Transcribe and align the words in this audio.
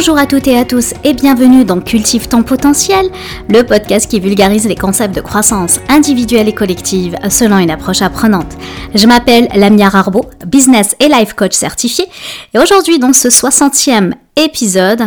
Bonjour 0.00 0.16
à 0.16 0.24
toutes 0.24 0.48
et 0.48 0.56
à 0.56 0.64
tous 0.64 0.94
et 1.04 1.12
bienvenue 1.12 1.66
dans 1.66 1.78
Cultive 1.78 2.26
ton 2.26 2.42
potentiel, 2.42 3.10
le 3.50 3.64
podcast 3.64 4.10
qui 4.10 4.18
vulgarise 4.18 4.66
les 4.66 4.74
concepts 4.74 5.14
de 5.14 5.20
croissance 5.20 5.78
individuelle 5.90 6.48
et 6.48 6.54
collective 6.54 7.18
selon 7.28 7.58
une 7.58 7.70
approche 7.70 8.00
apprenante. 8.00 8.56
Je 8.94 9.06
m'appelle 9.06 9.48
Lamia 9.54 9.90
Rarbo, 9.90 10.24
business 10.46 10.96
et 11.00 11.08
life 11.08 11.34
coach 11.34 11.52
certifié 11.52 12.06
et 12.54 12.58
aujourd'hui 12.58 12.98
dans 12.98 13.12
ce 13.12 13.28
60e 13.28 14.14
épisode, 14.36 15.02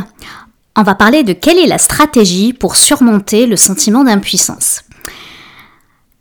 on 0.78 0.84
va 0.84 0.94
parler 0.94 1.24
de 1.24 1.34
quelle 1.34 1.58
est 1.58 1.66
la 1.66 1.80
stratégie 1.80 2.54
pour 2.54 2.76
surmonter 2.76 3.48
le 3.48 3.56
sentiment 3.56 4.04
d'impuissance. 4.04 4.84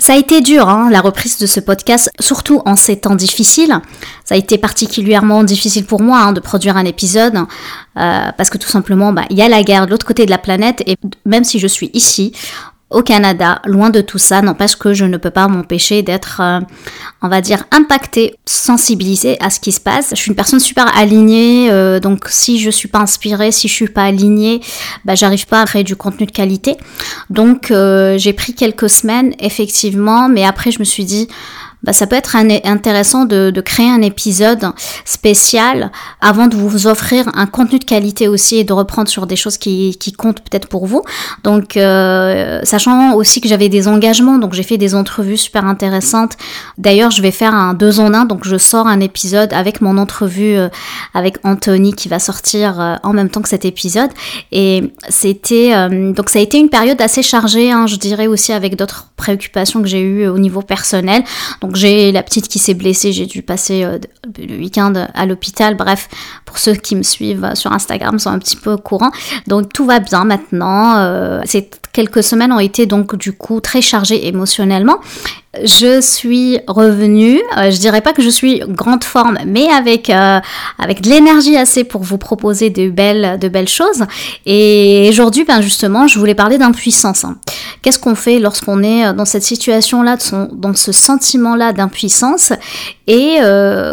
Ça 0.03 0.15
a 0.15 0.17
été 0.17 0.41
dur, 0.41 0.69
hein, 0.69 0.91
la 0.91 1.01
reprise 1.01 1.39
de 1.39 1.47
ce 1.47 1.61
podcast, 1.61 2.11
surtout 2.19 2.61
en 2.65 2.75
ces 2.75 2.97
temps 2.97 3.15
difficiles. 3.15 3.81
Ça 4.25 4.35
a 4.35 4.37
été 4.37 4.59
particulièrement 4.59 5.45
difficile 5.45 5.85
pour 5.85 6.03
moi 6.03 6.19
hein, 6.19 6.33
de 6.33 6.41
produire 6.41 6.77
un 6.77 6.85
épisode, 6.85 7.37
euh, 7.37 8.33
parce 8.37 8.51
que 8.51 8.59
tout 8.59 8.69
simplement, 8.69 9.13
bah, 9.13 9.23
il 9.31 9.39
y 9.39 9.43
a 9.43 9.49
la 9.49 9.63
guerre 9.63 9.87
de 9.87 9.93
l'autre 9.93 10.05
côté 10.05 10.27
de 10.27 10.31
la 10.33 10.39
planète, 10.39 10.83
et 10.87 10.97
même 11.25 11.45
si 11.45 11.61
je 11.61 11.69
suis 11.69 11.89
ici, 11.95 12.33
au 12.93 13.03
Canada, 13.03 13.61
loin 13.65 13.91
de 13.91 14.01
tout 14.01 14.19
ça, 14.19 14.43
n'empêche 14.43 14.77
que 14.77 14.95
je 14.95 15.05
ne 15.05 15.17
peux 15.17 15.31
pas 15.31 15.49
m'empêcher 15.49 16.03
d'être, 16.03 16.41
euh, 16.41 16.61
on 17.23 17.29
va 17.29 17.41
dire, 17.41 17.65
impactée, 17.71 18.37
sensibilisée 18.47 19.37
à 19.43 19.51
ce 19.51 19.61
qui 19.61 19.73
se 19.73 19.81
passe. 19.81 20.11
Je 20.11 20.17
suis 20.17 20.31
une 20.31 20.37
personne 20.37 20.61
super 20.61 20.97
alignée, 20.97 21.71
euh, 21.71 22.01
donc 22.01 22.27
si 22.29 22.59
je 22.59 22.71
suis 22.71 22.89
pas 22.89 23.01
inspirée, 23.01 23.53
si 23.53 23.69
je 23.69 23.73
suis 23.73 23.89
pas 23.89 24.05
alignée, 24.05 24.61
bah, 25.05 25.15
j'arrive 25.15 25.47
pas 25.47 25.63
à 25.63 25.65
créer 25.65 25.85
du 25.85 25.97
contenu 25.97 26.27
de 26.27 26.33
qualité. 26.33 26.77
Donc 27.31 27.71
euh, 27.71 28.19
j'ai 28.19 28.33
pris 28.33 28.55
quelques 28.55 28.91
semaines, 28.91 29.35
effectivement, 29.39 30.29
mais 30.29 30.45
après 30.45 30.71
je 30.71 30.79
me 30.79 30.85
suis 30.85 31.05
dit, 31.05 31.29
bah, 31.83 31.93
ça 31.93 32.07
peut 32.07 32.17
être 32.17 32.37
intéressant 32.37 33.25
de, 33.25 33.51
de, 33.51 33.61
créer 33.61 33.91
un 33.91 34.03
épisode 34.03 34.73
spécial 35.05 35.91
avant 36.21 36.47
de 36.47 36.57
vous 36.57 36.87
offrir 36.87 37.31
un 37.35 37.47
contenu 37.47 37.79
de 37.79 37.85
qualité 37.85 38.29
aussi 38.29 38.57
et 38.57 38.65
de 38.65 38.73
reprendre 38.73 39.09
sur 39.09 39.27
des 39.27 39.37
choses 39.37 39.59
qui, 39.59 39.97
qui 39.99 40.13
comptent 40.13 40.41
peut-être 40.41 40.69
pour 40.69 40.87
vous. 40.87 41.03
Donc, 41.45 41.77
euh, 41.77 42.61
sachant 42.65 43.15
aussi 43.15 43.41
que 43.41 43.49
j'avais 43.49 43.69
des 43.69 43.89
engagements, 43.89 44.39
donc 44.39 44.55
j'ai 44.55 44.63
fait 44.63 44.79
des 44.79 44.95
entrevues 44.95 45.37
super 45.37 45.65
intéressantes. 45.67 46.37
D'ailleurs, 46.79 47.11
je 47.11 47.23
vais 47.23 47.31
faire 47.31 47.55
un 47.55 47.75
deux 47.75 48.01
en 48.01 48.15
un, 48.15 48.25
donc 48.25 48.45
je 48.45 48.57
sors 48.57 48.87
un 48.87 49.01
épisode 49.01 49.53
avec 49.53 49.81
mon 49.81 49.99
entrevue 49.99 50.57
euh, 50.57 50.69
avec 51.15 51.39
Anthony 51.45 51.93
qui 51.93 52.09
va 52.09 52.19
sortir 52.19 52.81
euh, 52.81 52.97
en 53.03 53.13
même 53.13 53.29
temps 53.29 53.43
que 53.43 53.49
cet 53.49 53.65
épisode. 53.65 54.11
Et 54.51 54.93
c'était 55.09 55.75
euh, 55.75 56.13
donc 56.13 56.31
ça 56.31 56.39
a 56.39 56.43
été 56.43 56.59
une 56.59 56.69
période 56.69 57.01
assez 57.01 57.23
chargée, 57.23 57.71
hein, 57.71 57.87
je 57.87 57.97
dirais 57.97 58.27
aussi 58.27 58.53
avec 58.53 58.77
d'autres 58.77 59.09
préoccupations 59.17 59.83
que 59.83 59.89
j'ai 59.89 60.01
eues 60.01 60.27
au 60.27 60.39
niveau 60.39 60.63
personnel. 60.63 61.23
Donc 61.61 61.72
j'ai 61.77 62.13
la 62.13 62.23
petite 62.23 62.49
qui 62.49 62.59
s'est 62.59 62.75
blessée, 62.75 63.13
j'ai 63.13 63.27
dû 63.27 63.43
passer 63.43 63.85
euh, 63.85 63.99
le 64.39 64.57
week-end 64.57 64.93
à 65.15 65.27
l'hôpital. 65.27 65.77
Bref, 65.77 66.09
pour 66.45 66.59
ceux 66.59 66.75
qui 66.75 66.97
me 66.97 67.03
suivent 67.03 67.53
sur 67.55 67.73
Instagram 67.73 68.19
sont 68.19 68.31
un 68.31 68.39
petit 68.39 68.57
peu 68.57 68.73
au 68.73 68.79
courant. 68.79 69.11
Donc 69.47 69.73
tout 69.73 69.85
va 69.85 70.01
bien 70.01 70.25
maintenant. 70.25 70.97
Euh, 70.97 71.41
ces 71.45 71.69
quelques 71.93 72.23
semaines 72.23 72.53
ont 72.53 72.59
été 72.59 72.87
donc 72.87 73.17
du 73.17 73.33
coup 73.33 73.61
très 73.61 73.83
chargées 73.83 74.27
émotionnellement 74.27 74.99
je 75.63 76.01
suis 76.01 76.59
revenue. 76.67 77.41
Euh, 77.59 77.71
je 77.71 77.79
dirais 77.79 78.01
pas 78.01 78.13
que 78.13 78.23
je 78.23 78.31
suis 78.31 78.61
grande 78.69 79.05
forme, 79.05 79.39
mais 79.47 79.69
avec 79.69 80.09
euh, 80.09 80.41
de 80.81 81.09
l'énergie 81.09 81.57
assez 81.57 81.85
pour 81.85 82.03
vous 82.03 82.19
proposer 82.19 82.71
de 82.71 82.89
belles 82.89 83.39
de 83.39 83.49
belles 83.49 83.69
choses. 83.69 84.05
Et 84.47 85.07
aujourd'hui, 85.11 85.45
ben 85.45 85.61
justement, 85.61 86.07
je 86.07 86.19
voulais 86.19 86.35
parler 86.35 86.59
d'impuissance. 86.59 87.27
Qu'est-ce 87.83 87.99
qu'on 87.99 88.15
fait 88.15 88.39
lorsqu'on 88.39 88.83
est 88.83 89.07
euh, 89.07 89.13
dans 89.13 89.25
cette 89.25 89.43
situation-là, 89.43 90.17
dans 90.53 90.75
ce 90.75 90.93
sentiment-là 90.93 91.73
d'impuissance, 91.73 92.53
et 93.07 93.39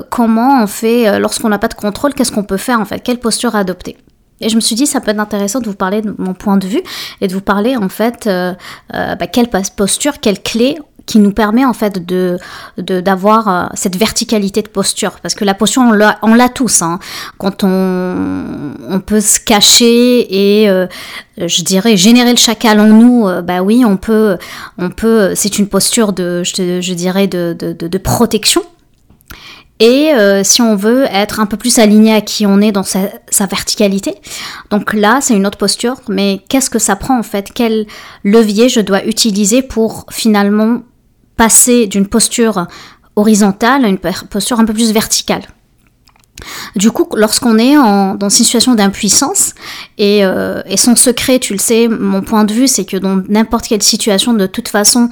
comment 0.09 0.63
on 0.63 0.67
fait 0.67 1.19
lorsqu'on 1.19 1.49
n'a 1.49 1.59
pas 1.59 1.67
de 1.67 1.73
contrôle 1.73 2.13
Qu'est-ce 2.13 2.31
qu'on 2.31 2.43
peut 2.43 2.57
faire 2.57 2.79
en 2.79 2.85
fait? 2.85 2.99
Quelle 2.99 3.19
posture 3.19 3.55
adopter? 3.55 3.97
Et 4.41 4.47
je 4.47 4.55
me 4.55 4.61
suis 4.61 4.75
dit, 4.75 4.85
ça 4.85 5.01
peut 5.01 5.11
être 5.11 5.19
intéressant 5.19 5.59
de 5.59 5.65
vous 5.65 5.75
parler 5.75 6.01
de 6.01 6.15
mon 6.17 6.33
point 6.33 6.57
de 6.57 6.65
vue 6.65 6.81
et 7.19 7.27
de 7.27 7.33
vous 7.33 7.41
parler 7.41 7.75
en 7.75 7.89
fait, 7.89 8.29
bah, 8.93 9.27
quelle 9.27 9.49
posture, 9.75 10.19
quelle 10.19 10.41
clé 10.41 10.77
qui 11.09 11.17
nous 11.17 11.31
permet 11.31 11.65
en 11.65 11.73
fait 11.73 12.05
de 12.05 12.37
d'avoir 12.77 13.47
euh, 13.47 13.65
cette 13.73 13.95
verticalité 13.95 14.61
de 14.61 14.67
posture 14.67 15.19
parce 15.23 15.33
que 15.33 15.43
la 15.43 15.55
posture 15.55 15.81
on 15.81 16.35
l'a 16.35 16.49
tous 16.49 16.83
hein. 16.83 16.99
quand 17.39 17.63
on 17.63 18.75
on 18.87 18.99
peut 18.99 19.19
se 19.19 19.39
cacher 19.39 20.27
et 20.29 20.69
euh, 20.69 20.85
je 21.37 21.63
dirais 21.63 21.97
générer 21.97 22.29
le 22.29 22.37
chacal 22.37 22.79
en 22.79 22.85
nous 22.85 23.27
euh, 23.27 23.41
bah 23.41 23.61
oui 23.63 23.83
on 23.85 23.97
peut 23.97 24.37
on 24.77 24.91
peut 24.91 25.33
c'est 25.33 25.57
une 25.57 25.67
posture 25.67 26.13
de 26.13 26.43
je, 26.43 26.93
dirais 26.93 27.25
de, 27.25 27.57
de, 27.57 27.97
protection 27.97 28.61
et 29.79 30.11
si 30.43 30.61
on 30.61 30.75
veut 30.75 31.05
être 31.05 31.39
un 31.39 31.45
peu 31.45 31.55
plus 31.55 31.79
aligné 31.79 32.13
à 32.13 32.19
qui 32.19 32.45
on 32.45 32.59
est 32.59 32.73
dans 32.73 32.83
sa 32.83 33.45
verticalité. 33.45 34.15
Donc 34.71 34.93
là, 34.93 35.19
c'est 35.21 35.35
une 35.35 35.47
autre 35.47 35.57
posture, 35.57 35.95
mais 36.09 36.41
qu'est-ce 36.49 36.69
que 36.69 36.79
ça 36.79 36.97
prend 36.97 37.17
en 37.17 37.23
fait? 37.23 37.51
Quel 37.55 37.85
levier 38.25 38.67
je 38.67 38.81
dois 38.81 39.05
utiliser 39.05 39.61
pour 39.61 40.05
finalement 40.11 40.81
passer 41.39 41.87
d'une 41.87 42.05
posture 42.05 42.67
horizontale 43.15 43.85
à 43.85 43.87
une 43.87 43.97
posture 43.97 44.59
un 44.59 44.65
peu 44.65 44.73
plus 44.73 44.91
verticale. 44.91 45.43
Du 46.75 46.91
coup, 46.91 47.07
lorsqu'on 47.15 47.57
est 47.57 47.77
en, 47.77 48.15
dans 48.15 48.27
une 48.27 48.43
situation 48.43 48.75
d'impuissance, 48.75 49.53
et, 49.97 50.25
euh, 50.25 50.61
et, 50.65 50.75
son 50.75 50.97
secret, 50.97 51.39
tu 51.39 51.53
le 51.53 51.59
sais, 51.59 51.87
mon 51.87 52.21
point 52.21 52.43
de 52.43 52.53
vue, 52.53 52.67
c'est 52.67 52.83
que 52.83 52.97
dans 52.97 53.23
n'importe 53.29 53.67
quelle 53.67 53.81
situation, 53.81 54.33
de 54.33 54.47
toute 54.47 54.67
façon, 54.67 55.07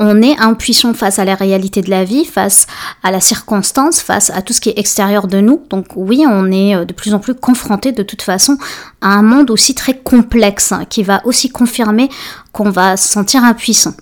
on 0.00 0.20
est 0.20 0.36
impuissant 0.40 0.94
face 0.94 1.20
à 1.20 1.24
la 1.24 1.36
réalité 1.36 1.80
de 1.80 1.90
la 1.90 2.02
vie, 2.02 2.24
face 2.24 2.66
à 3.04 3.12
la 3.12 3.20
circonstance, 3.20 4.00
face 4.00 4.30
à 4.30 4.42
tout 4.42 4.52
ce 4.52 4.60
qui 4.60 4.70
est 4.70 4.78
extérieur 4.78 5.28
de 5.28 5.40
nous. 5.40 5.62
Donc 5.70 5.86
oui, 5.94 6.24
on 6.28 6.50
est 6.50 6.74
euh, 6.74 6.84
de 6.84 6.92
plus 6.92 7.14
en 7.14 7.20
plus 7.20 7.34
confronté 7.34 7.92
de 7.92 8.02
toute 8.02 8.22
façon 8.22 8.58
à 9.00 9.10
un 9.14 9.22
monde 9.22 9.50
aussi 9.52 9.76
très 9.76 9.96
complexe, 9.96 10.72
hein, 10.72 10.84
qui 10.88 11.04
va 11.04 11.20
aussi 11.24 11.50
confirmer 11.50 12.08
qu'on 12.52 12.70
va 12.70 12.96
se 12.96 13.08
sentir 13.08 13.44
impuissant. 13.44 13.94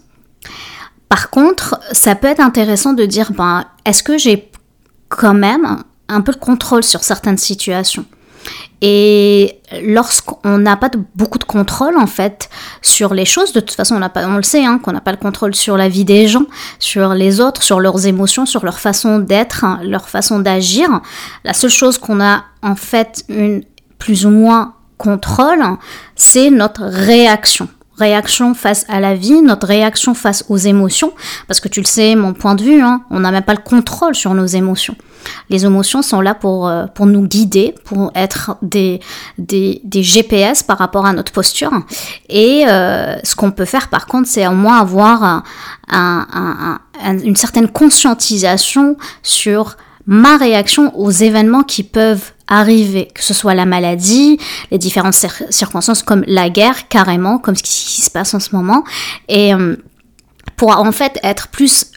Par 1.17 1.31
contre, 1.31 1.81
ça 1.93 2.15
peut 2.15 2.27
être 2.27 2.41
intéressant 2.41 2.93
de 2.93 3.07
dire, 3.07 3.33
ben, 3.33 3.65
est-ce 3.87 4.03
que 4.03 4.19
j'ai 4.19 4.51
quand 5.09 5.33
même 5.33 5.79
un 6.09 6.21
peu 6.21 6.31
de 6.31 6.37
contrôle 6.37 6.85
sur 6.85 7.03
certaines 7.03 7.39
situations? 7.39 8.05
Et 8.83 9.59
lorsqu'on 9.83 10.59
n'a 10.59 10.77
pas 10.77 10.91
beaucoup 11.15 11.39
de 11.39 11.45
contrôle 11.45 11.97
en 11.97 12.07
fait 12.07 12.51
sur 12.83 13.15
les 13.15 13.25
choses, 13.25 13.55
de 13.55 13.61
toute 13.61 13.75
façon 13.75 13.97
on, 13.97 14.03
a 14.03 14.11
pas, 14.11 14.27
on 14.27 14.37
le 14.37 14.43
sait 14.43 14.67
hein, 14.67 14.79
qu'on 14.79 14.93
n'a 14.93 15.01
pas 15.01 15.11
le 15.11 15.17
contrôle 15.17 15.55
sur 15.55 15.79
la 15.79 15.89
vie 15.89 16.05
des 16.05 16.29
gens, 16.29 16.45
sur 16.81 17.15
les 17.15 17.41
autres, 17.41 17.63
sur 17.63 17.81
leurs 17.81 18.07
émotions, 18.07 18.45
sur 18.45 18.63
leur 18.67 18.79
façon 18.79 19.19
d'être, 19.19 19.65
hein, 19.65 19.81
leur 19.85 20.11
façon 20.11 20.41
d'agir. 20.41 21.01
La 21.45 21.55
seule 21.55 21.71
chose 21.71 21.97
qu'on 21.97 22.21
a 22.21 22.45
en 22.61 22.77
fait 22.77 23.25
une 23.31 23.65
plus 23.99 24.27
ou 24.27 24.31
moins 24.31 24.75
contrôle, 24.99 25.65
c'est 26.15 26.51
notre 26.51 26.83
réaction 26.83 27.71
réaction 27.99 28.55
face 28.55 28.85
à 28.89 29.01
la 29.01 29.15
vie, 29.15 29.43
notre 29.43 29.67
réaction 29.67 30.15
face 30.15 30.45
aux 30.49 30.57
émotions, 30.57 31.13
parce 31.49 31.61
que 31.61 31.69
tu 31.69 31.81
le 31.81 31.87
sais, 31.87 32.15
mon 32.15 32.33
point 32.33 32.55
de 32.55 32.63
vue, 32.63 32.81
hein, 32.81 33.03
on 33.11 33.21
n'a 33.21 33.31
même 33.31 33.43
pas 33.43 33.55
le 33.55 33.63
contrôle 33.63 34.15
sur 34.15 34.35
nos 34.35 34.47
émotions. 34.47 34.97
Les 35.51 35.65
émotions 35.65 36.03
sont 36.03 36.21
là 36.21 36.35
pour, 36.35 36.69
euh, 36.69 36.87
pour 36.87 37.07
nous 37.07 37.27
guider, 37.27 37.75
pour 37.85 38.13
être 38.15 38.57
des, 38.63 39.01
des, 39.39 39.81
GPS 40.03 40.63
par 40.63 40.79
rapport 40.79 41.07
à 41.07 41.13
notre 41.13 41.33
posture. 41.33 41.73
Et 42.29 42.65
euh, 42.69 43.17
ce 43.25 43.35
qu'on 43.35 43.51
peut 43.51 43.65
faire 43.65 43.89
par 43.89 44.07
contre, 44.07 44.29
c'est 44.29 44.47
au 44.47 44.53
moins 44.53 44.79
avoir 44.79 45.25
un, 45.25 45.43
un, 45.89 46.79
un, 47.03 47.19
une 47.19 47.37
certaine 47.37 47.69
conscientisation 47.69 48.97
sur 49.23 49.77
ma 50.07 50.37
réaction 50.37 50.97
aux 50.97 51.11
événements 51.11 51.65
qui 51.65 51.83
peuvent 51.83 52.33
arriver, 52.49 53.09
que 53.15 53.23
ce 53.23 53.35
soit 53.35 53.55
la 53.55 53.67
maladie, 53.67 54.39
les 54.71 54.79
différentes 54.79 55.15
circonstances 55.51 56.03
comme 56.03 56.25
la 56.27 56.49
guerre 56.51 56.89
carrément, 56.89 57.39
comme 57.39 57.57
ce 57.57 57.63
qui 57.63 58.03
se 58.03 58.11
passe 58.11 58.35
en 58.35 58.41
ce 58.41 58.55
moment, 58.55 58.85
et 59.29 59.55
euh, 59.55 59.77
pour 60.57 60.71
en 60.71 60.93
fait 60.93 61.19
être 61.23 61.49
plus 61.49 61.91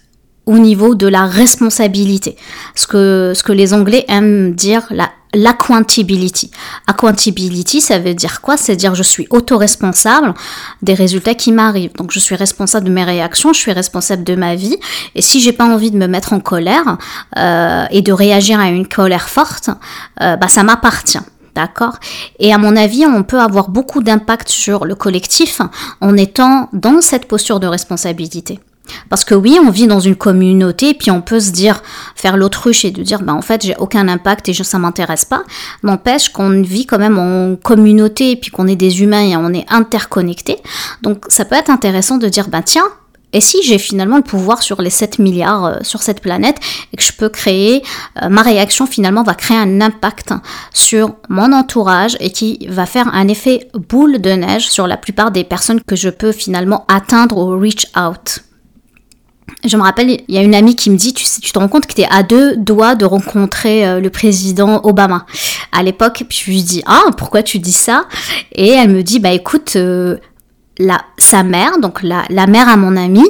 au 0.45 0.57
niveau 0.57 0.95
de 0.95 1.07
la 1.07 1.25
responsabilité, 1.25 2.35
ce 2.73 2.87
que, 2.87 3.33
ce 3.35 3.43
que 3.43 3.51
les 3.51 3.73
Anglais 3.73 4.05
aiment 4.07 4.53
dire 4.55 4.87
la 4.89 5.11
l'accountability. 5.33 6.51
Accountability, 6.87 7.81
ça 7.81 7.99
veut 7.99 8.13
dire 8.13 8.41
quoi? 8.41 8.57
C'est 8.57 8.75
dire 8.75 8.95
je 8.95 9.03
suis 9.03 9.27
auto-responsable 9.29 10.33
des 10.81 10.93
résultats 10.93 11.35
qui 11.35 11.51
m'arrivent. 11.51 11.93
Donc 11.95 12.11
je 12.11 12.19
suis 12.19 12.35
responsable 12.35 12.87
de 12.87 12.91
mes 12.91 13.03
réactions, 13.03 13.53
je 13.53 13.59
suis 13.59 13.71
responsable 13.71 14.23
de 14.23 14.35
ma 14.35 14.55
vie. 14.55 14.77
Et 15.15 15.21
si 15.21 15.39
j'ai 15.39 15.53
pas 15.53 15.65
envie 15.65 15.91
de 15.91 15.97
me 15.97 16.07
mettre 16.07 16.33
en 16.33 16.39
colère 16.39 16.97
euh, 17.37 17.85
et 17.91 18.01
de 18.01 18.11
réagir 18.11 18.59
à 18.59 18.69
une 18.69 18.87
colère 18.87 19.29
forte, 19.29 19.69
euh, 20.21 20.35
bah 20.35 20.47
ça 20.47 20.63
m'appartient. 20.63 21.19
D'accord? 21.55 21.97
Et 22.39 22.53
à 22.53 22.57
mon 22.57 22.75
avis, 22.75 23.05
on 23.05 23.23
peut 23.23 23.39
avoir 23.39 23.69
beaucoup 23.69 24.01
d'impact 24.01 24.49
sur 24.49 24.85
le 24.85 24.95
collectif 24.95 25.61
en 25.99 26.15
étant 26.15 26.69
dans 26.73 27.01
cette 27.01 27.27
posture 27.27 27.59
de 27.59 27.67
responsabilité. 27.67 28.59
Parce 29.09 29.23
que 29.23 29.35
oui, 29.35 29.59
on 29.63 29.69
vit 29.69 29.87
dans 29.87 29.99
une 29.99 30.15
communauté, 30.15 30.93
puis 30.93 31.11
on 31.11 31.21
peut 31.21 31.39
se 31.39 31.51
dire, 31.51 31.81
faire 32.15 32.37
l'autruche 32.37 32.85
et 32.85 32.91
de 32.91 33.01
dire, 33.03 33.21
bah 33.21 33.33
en 33.33 33.41
fait, 33.41 33.65
j'ai 33.65 33.75
aucun 33.77 34.07
impact 34.07 34.49
et 34.49 34.53
je, 34.53 34.63
ça 34.63 34.79
m'intéresse 34.79 35.25
pas. 35.25 35.43
N'empêche 35.83 36.29
qu'on 36.29 36.61
vit 36.61 36.85
quand 36.85 36.99
même 36.99 37.17
en 37.17 37.55
communauté, 37.55 38.35
puis 38.35 38.51
qu'on 38.51 38.67
est 38.67 38.75
des 38.75 39.01
humains 39.01 39.23
et 39.23 39.35
on 39.35 39.53
est 39.53 39.65
interconnectés. 39.69 40.57
Donc 41.01 41.25
ça 41.27 41.45
peut 41.45 41.55
être 41.55 41.69
intéressant 41.69 42.17
de 42.17 42.27
dire, 42.27 42.49
bah 42.49 42.61
tiens, 42.63 42.85
et 43.31 43.41
si 43.41 43.61
j'ai 43.63 43.77
finalement 43.77 44.17
le 44.17 44.23
pouvoir 44.23 44.63
sur 44.63 44.81
les 44.81 44.89
7 44.89 45.19
milliards 45.19 45.65
euh, 45.65 45.77
sur 45.81 46.01
cette 46.01 46.21
planète 46.21 46.57
et 46.91 46.97
que 46.97 47.03
je 47.03 47.13
peux 47.13 47.29
créer, 47.29 47.83
euh, 48.21 48.29
ma 48.29 48.41
réaction 48.41 48.87
finalement 48.87 49.23
va 49.23 49.35
créer 49.35 49.57
un 49.57 49.81
impact 49.81 50.33
sur 50.73 51.15
mon 51.29 51.53
entourage 51.53 52.17
et 52.19 52.31
qui 52.31 52.65
va 52.69 52.85
faire 52.85 53.07
un 53.13 53.27
effet 53.27 53.69
boule 53.73 54.19
de 54.19 54.31
neige 54.31 54.69
sur 54.69 54.87
la 54.87 54.97
plupart 54.97 55.31
des 55.31 55.43
personnes 55.43 55.81
que 55.81 55.95
je 55.95 56.09
peux 56.09 56.31
finalement 56.31 56.85
atteindre 56.87 57.37
au 57.37 57.57
reach 57.57 57.85
out. 57.95 58.43
Je 59.65 59.77
me 59.77 59.81
rappelle, 59.81 60.09
il 60.09 60.35
y 60.35 60.37
a 60.37 60.41
une 60.41 60.55
amie 60.55 60.75
qui 60.75 60.89
me 60.89 60.97
dit, 60.97 61.13
tu, 61.13 61.25
tu 61.41 61.51
te 61.51 61.59
rends 61.59 61.67
compte 61.67 61.85
que 61.85 61.93
tu 61.93 62.01
es 62.01 62.07
à 62.09 62.23
deux 62.23 62.55
doigts 62.55 62.95
de 62.95 63.05
rencontrer 63.05 63.87
euh, 63.87 63.99
le 63.99 64.09
président 64.09 64.81
Obama. 64.83 65.25
À 65.71 65.83
l'époque, 65.83 66.23
puis 66.27 66.41
je 66.45 66.51
lui 66.51 66.63
dis, 66.63 66.83
ah, 66.85 67.03
pourquoi 67.17 67.43
tu 67.43 67.59
dis 67.59 67.73
ça? 67.73 68.05
Et 68.53 68.69
elle 68.69 68.89
me 68.89 69.03
dit, 69.03 69.19
bah 69.19 69.31
écoute, 69.31 69.77
la, 70.79 71.01
sa 71.17 71.43
mère, 71.43 71.79
donc 71.79 72.01
la, 72.01 72.23
la 72.29 72.47
mère 72.47 72.69
à 72.69 72.77
mon 72.77 72.95
ami, 72.97 73.23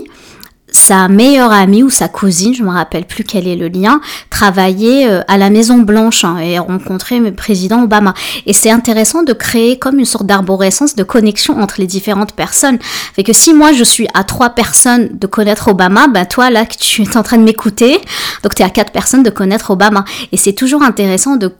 sa 0.71 1.07
meilleure 1.07 1.51
amie 1.51 1.83
ou 1.83 1.89
sa 1.89 2.07
cousine, 2.07 2.53
je 2.53 2.63
me 2.63 2.69
rappelle 2.69 3.05
plus 3.05 3.23
quel 3.23 3.47
est 3.47 3.55
le 3.55 3.67
lien, 3.67 4.01
travaillait 4.29 5.09
euh, 5.09 5.21
à 5.27 5.37
la 5.37 5.49
Maison 5.49 5.79
Blanche 5.79 6.23
hein, 6.23 6.37
et 6.39 6.59
rencontrait 6.59 7.19
le 7.19 7.33
président 7.33 7.83
Obama. 7.83 8.13
Et 8.45 8.53
c'est 8.53 8.71
intéressant 8.71 9.23
de 9.23 9.33
créer 9.33 9.77
comme 9.77 9.99
une 9.99 10.05
sorte 10.05 10.25
d'arborescence 10.25 10.95
de 10.95 11.03
connexion 11.03 11.59
entre 11.59 11.75
les 11.79 11.87
différentes 11.87 12.33
personnes. 12.33 12.79
Fait 13.13 13.23
que 13.23 13.33
si 13.33 13.53
moi 13.53 13.73
je 13.73 13.83
suis 13.83 14.07
à 14.13 14.23
trois 14.23 14.51
personnes 14.51 15.09
de 15.17 15.27
connaître 15.27 15.69
Obama, 15.69 16.07
ben 16.07 16.25
toi 16.25 16.49
là 16.49 16.65
tu 16.65 17.03
es 17.03 17.17
en 17.17 17.23
train 17.23 17.37
de 17.37 17.43
m'écouter, 17.43 17.99
donc 18.43 18.55
tu 18.55 18.61
es 18.61 18.65
à 18.65 18.69
quatre 18.69 18.91
personnes 18.91 19.23
de 19.23 19.29
connaître 19.29 19.71
Obama. 19.71 20.05
Et 20.31 20.37
c'est 20.37 20.53
toujours 20.53 20.83
intéressant 20.83 21.35
de 21.35 21.53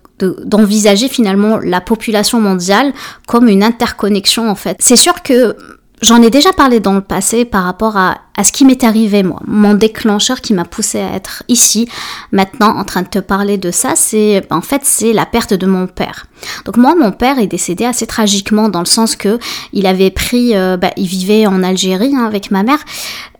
d'envisager 0.44 1.08
finalement 1.08 1.60
la 1.60 1.80
population 1.80 2.42
mondiale 2.42 2.92
comme 3.26 3.48
une 3.48 3.64
interconnexion 3.64 4.50
en 4.50 4.56
fait. 4.56 4.76
C'est 4.80 4.98
sûr 4.98 5.24
que 5.24 5.56
J'en 6.02 6.22
ai 6.22 6.30
déjà 6.30 6.54
parlé 6.54 6.80
dans 6.80 6.94
le 6.94 7.02
passé 7.02 7.44
par 7.44 7.64
rapport 7.64 7.98
à, 7.98 8.20
ce 8.42 8.54
qui 8.54 8.64
m'est 8.64 8.86
arrivé 8.86 9.22
moi. 9.22 9.42
Mon 9.46 9.74
déclencheur 9.74 10.40
qui 10.40 10.54
m'a 10.54 10.64
poussé 10.64 11.00
à 11.00 11.14
être 11.14 11.44
ici, 11.50 11.90
maintenant 12.32 12.78
en 12.78 12.86
train 12.86 13.02
de 13.02 13.10
te 13.10 13.20
parler 13.20 13.58
de 13.58 13.70
ça, 13.70 13.94
c'est 13.98 14.42
en 14.50 14.62
fait 14.62 14.82
c'est 14.86 15.12
la 15.12 15.26
perte 15.26 15.54
de 15.54 15.66
mon 15.66 15.88
père. 15.88 16.28
Donc 16.64 16.78
moi 16.78 16.96
mon 16.96 17.12
père 17.12 17.38
est 17.38 17.48
décédé 17.48 17.84
assez 17.84 18.08
tragiquement 18.08 18.70
dans 18.70 18.80
le 18.80 18.86
sens 18.86 19.18
que 19.18 19.40
il 19.74 19.86
avait 19.86 20.10
pris, 20.10 20.56
euh, 20.56 20.78
bah, 20.78 20.92
il 20.96 21.08
vivait 21.08 21.48
en 21.48 21.64
Algérie 21.64 22.14
hein, 22.16 22.26
avec 22.26 22.50
ma 22.50 22.64
mère 22.64 22.80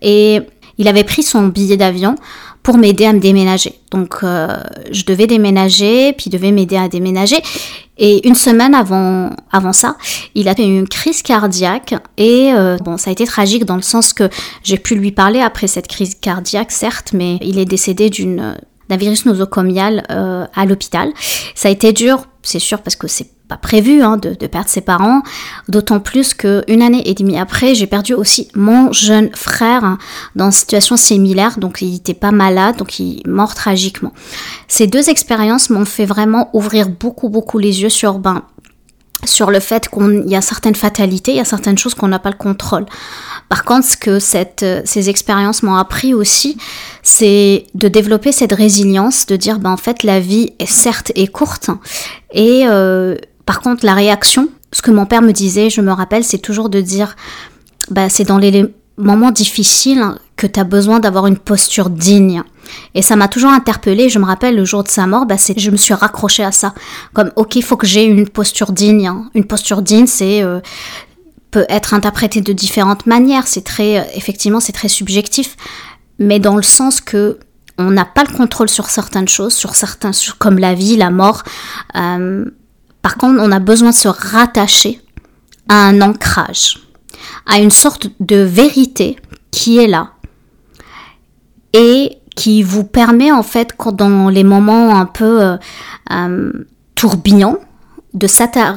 et 0.02 0.40
il 0.76 0.86
avait 0.86 1.04
pris 1.04 1.22
son 1.22 1.46
billet 1.46 1.78
d'avion 1.78 2.14
pour 2.62 2.76
m'aider 2.76 3.06
à 3.06 3.12
me 3.12 3.20
déménager. 3.20 3.74
Donc 3.90 4.16
euh, 4.22 4.56
je 4.90 5.04
devais 5.04 5.26
déménager, 5.26 6.12
puis 6.12 6.24
il 6.26 6.30
devait 6.30 6.52
m'aider 6.52 6.76
à 6.76 6.88
déménager. 6.88 7.36
Et 7.98 8.26
une 8.26 8.34
semaine 8.34 8.74
avant, 8.74 9.30
avant 9.52 9.72
ça, 9.72 9.96
il 10.34 10.48
a 10.48 10.54
fait 10.54 10.64
une 10.64 10.88
crise 10.88 11.22
cardiaque 11.22 11.94
et 12.16 12.52
euh, 12.54 12.78
bon, 12.78 12.96
ça 12.96 13.10
a 13.10 13.12
été 13.12 13.26
tragique 13.26 13.66
dans 13.66 13.76
le 13.76 13.82
sens 13.82 14.12
que 14.12 14.28
j'ai 14.62 14.78
pu 14.78 14.94
lui 14.94 15.12
parler 15.12 15.40
après 15.40 15.66
cette 15.66 15.86
crise 15.86 16.14
cardiaque, 16.14 16.72
certes, 16.72 17.12
mais 17.12 17.38
il 17.42 17.58
est 17.58 17.66
décédé 17.66 18.08
d'une 18.08 18.56
d'un 18.90 18.96
virus 18.96 19.24
nosocomial 19.24 20.04
euh, 20.10 20.46
à 20.54 20.66
l'hôpital. 20.66 21.10
Ça 21.54 21.68
a 21.68 21.70
été 21.70 21.92
dur, 21.92 22.26
c'est 22.42 22.58
sûr, 22.58 22.80
parce 22.82 22.96
que 22.96 23.08
c'est 23.08 23.30
pas 23.48 23.56
prévu 23.56 24.02
hein, 24.02 24.16
de, 24.16 24.34
perdre 24.46 24.68
ses 24.68 24.80
parents, 24.80 25.22
d'autant 25.68 25.98
plus 25.98 26.34
qu'une 26.34 26.82
année 26.82 27.02
et 27.08 27.14
demie 27.14 27.38
après, 27.38 27.74
j'ai 27.74 27.88
perdu 27.88 28.14
aussi 28.14 28.48
mon 28.54 28.92
jeune 28.92 29.30
frère 29.34 29.84
hein, 29.84 29.98
dans 30.36 30.46
une 30.46 30.52
situation 30.52 30.96
similaire, 30.96 31.58
donc 31.58 31.82
il 31.82 31.92
n'était 31.92 32.14
pas 32.14 32.30
malade, 32.30 32.76
donc 32.76 33.00
il 33.00 33.18
est 33.20 33.26
mort 33.26 33.54
tragiquement. 33.54 34.12
Ces 34.68 34.86
deux 34.86 35.10
expériences 35.10 35.68
m'ont 35.68 35.84
fait 35.84 36.04
vraiment 36.04 36.48
ouvrir 36.52 36.88
beaucoup 36.88 37.28
beaucoup 37.28 37.58
les 37.58 37.82
yeux 37.82 37.88
sur 37.88 38.20
ben, 38.20 38.42
sur 39.24 39.50
le 39.50 39.60
fait 39.60 39.88
qu'il 39.88 40.24
y 40.26 40.36
a 40.36 40.40
certaines 40.40 40.74
fatalités, 40.74 41.32
il 41.32 41.36
y 41.36 41.40
a 41.40 41.44
certaines 41.44 41.78
choses 41.78 41.94
qu'on 41.94 42.08
n'a 42.08 42.18
pas 42.18 42.30
le 42.30 42.36
contrôle. 42.36 42.86
Par 43.48 43.64
contre, 43.64 43.86
ce 43.86 43.96
que 43.96 44.18
cette, 44.18 44.64
ces 44.84 45.10
expériences 45.10 45.62
m'ont 45.62 45.74
appris 45.74 46.14
aussi, 46.14 46.56
c'est 47.02 47.66
de 47.74 47.88
développer 47.88 48.32
cette 48.32 48.52
résilience, 48.52 49.26
de 49.26 49.36
dire, 49.36 49.58
ben, 49.58 49.70
en 49.70 49.76
fait, 49.76 50.02
la 50.02 50.20
vie 50.20 50.52
est 50.58 50.70
certes 50.70 51.12
est 51.14 51.26
courte 51.26 51.70
et 52.32 52.64
euh, 52.66 53.16
par 53.46 53.60
contre, 53.60 53.84
la 53.84 53.94
réaction, 53.94 54.48
ce 54.72 54.82
que 54.82 54.90
mon 54.92 55.06
père 55.06 55.22
me 55.22 55.32
disait, 55.32 55.70
je 55.70 55.80
me 55.80 55.92
rappelle, 55.92 56.22
c'est 56.22 56.38
toujours 56.38 56.68
de 56.68 56.80
dire, 56.80 57.16
bah, 57.90 58.08
c'est 58.08 58.24
dans 58.24 58.38
les 58.38 58.64
moments 58.96 59.32
difficiles 59.32 60.04
que 60.36 60.46
tu 60.46 60.60
as 60.60 60.64
besoin 60.64 61.00
d'avoir 61.00 61.26
une 61.26 61.38
posture 61.38 61.90
digne. 61.90 62.42
Et 62.94 63.02
ça 63.02 63.16
m'a 63.16 63.28
toujours 63.28 63.50
interpellée. 63.50 64.08
Je 64.08 64.18
me 64.18 64.24
rappelle 64.24 64.56
le 64.56 64.64
jour 64.64 64.82
de 64.82 64.88
sa 64.88 65.06
mort, 65.06 65.26
bah, 65.26 65.36
je 65.56 65.70
me 65.70 65.76
suis 65.76 65.94
raccrochée 65.94 66.44
à 66.44 66.52
ça. 66.52 66.74
Comme, 67.12 67.30
ok, 67.36 67.56
il 67.56 67.62
faut 67.62 67.76
que 67.76 67.86
j'ai 67.86 68.04
une 68.04 68.28
posture 68.28 68.72
digne. 68.72 69.10
Une 69.34 69.44
posture 69.44 69.82
digne, 69.82 70.06
c'est 70.06 70.42
euh, 70.42 70.60
peut 71.50 71.66
être 71.68 71.94
interprété 71.94 72.40
de 72.40 72.52
différentes 72.52 73.06
manières. 73.06 73.46
C'est 73.46 73.64
très, 73.64 73.98
euh, 73.98 74.04
effectivement, 74.14 74.60
c'est 74.60 74.72
très 74.72 74.88
subjectif, 74.88 75.56
mais 76.18 76.38
dans 76.38 76.56
le 76.56 76.62
sens 76.62 77.00
que 77.00 77.38
on 77.78 77.90
n'a 77.90 78.04
pas 78.04 78.24
le 78.24 78.36
contrôle 78.36 78.68
sur 78.68 78.90
certaines 78.90 79.28
choses, 79.28 79.54
sur 79.54 79.74
certains, 79.74 80.10
comme 80.38 80.58
la 80.58 80.74
vie, 80.74 80.96
la 80.96 81.10
mort. 81.10 81.42
Euh, 81.96 82.44
par 83.00 83.16
contre, 83.16 83.40
on 83.40 83.50
a 83.52 83.58
besoin 83.58 83.90
de 83.90 83.94
se 83.94 84.08
rattacher 84.08 85.00
à 85.68 85.86
un 85.86 86.02
ancrage, 86.02 86.78
à 87.46 87.58
une 87.58 87.70
sorte 87.70 88.08
de 88.20 88.36
vérité 88.36 89.16
qui 89.50 89.78
est 89.78 89.86
là 89.86 90.10
et 91.72 92.18
qui 92.36 92.62
vous 92.62 92.84
permet 92.84 93.32
en 93.32 93.42
fait, 93.42 93.74
dans 93.92 94.28
les 94.28 94.44
moments 94.44 94.96
un 94.96 95.06
peu 95.06 95.42
euh, 95.42 95.56
euh, 96.12 96.52
tourbillons, 96.94 97.58
de 98.14 98.26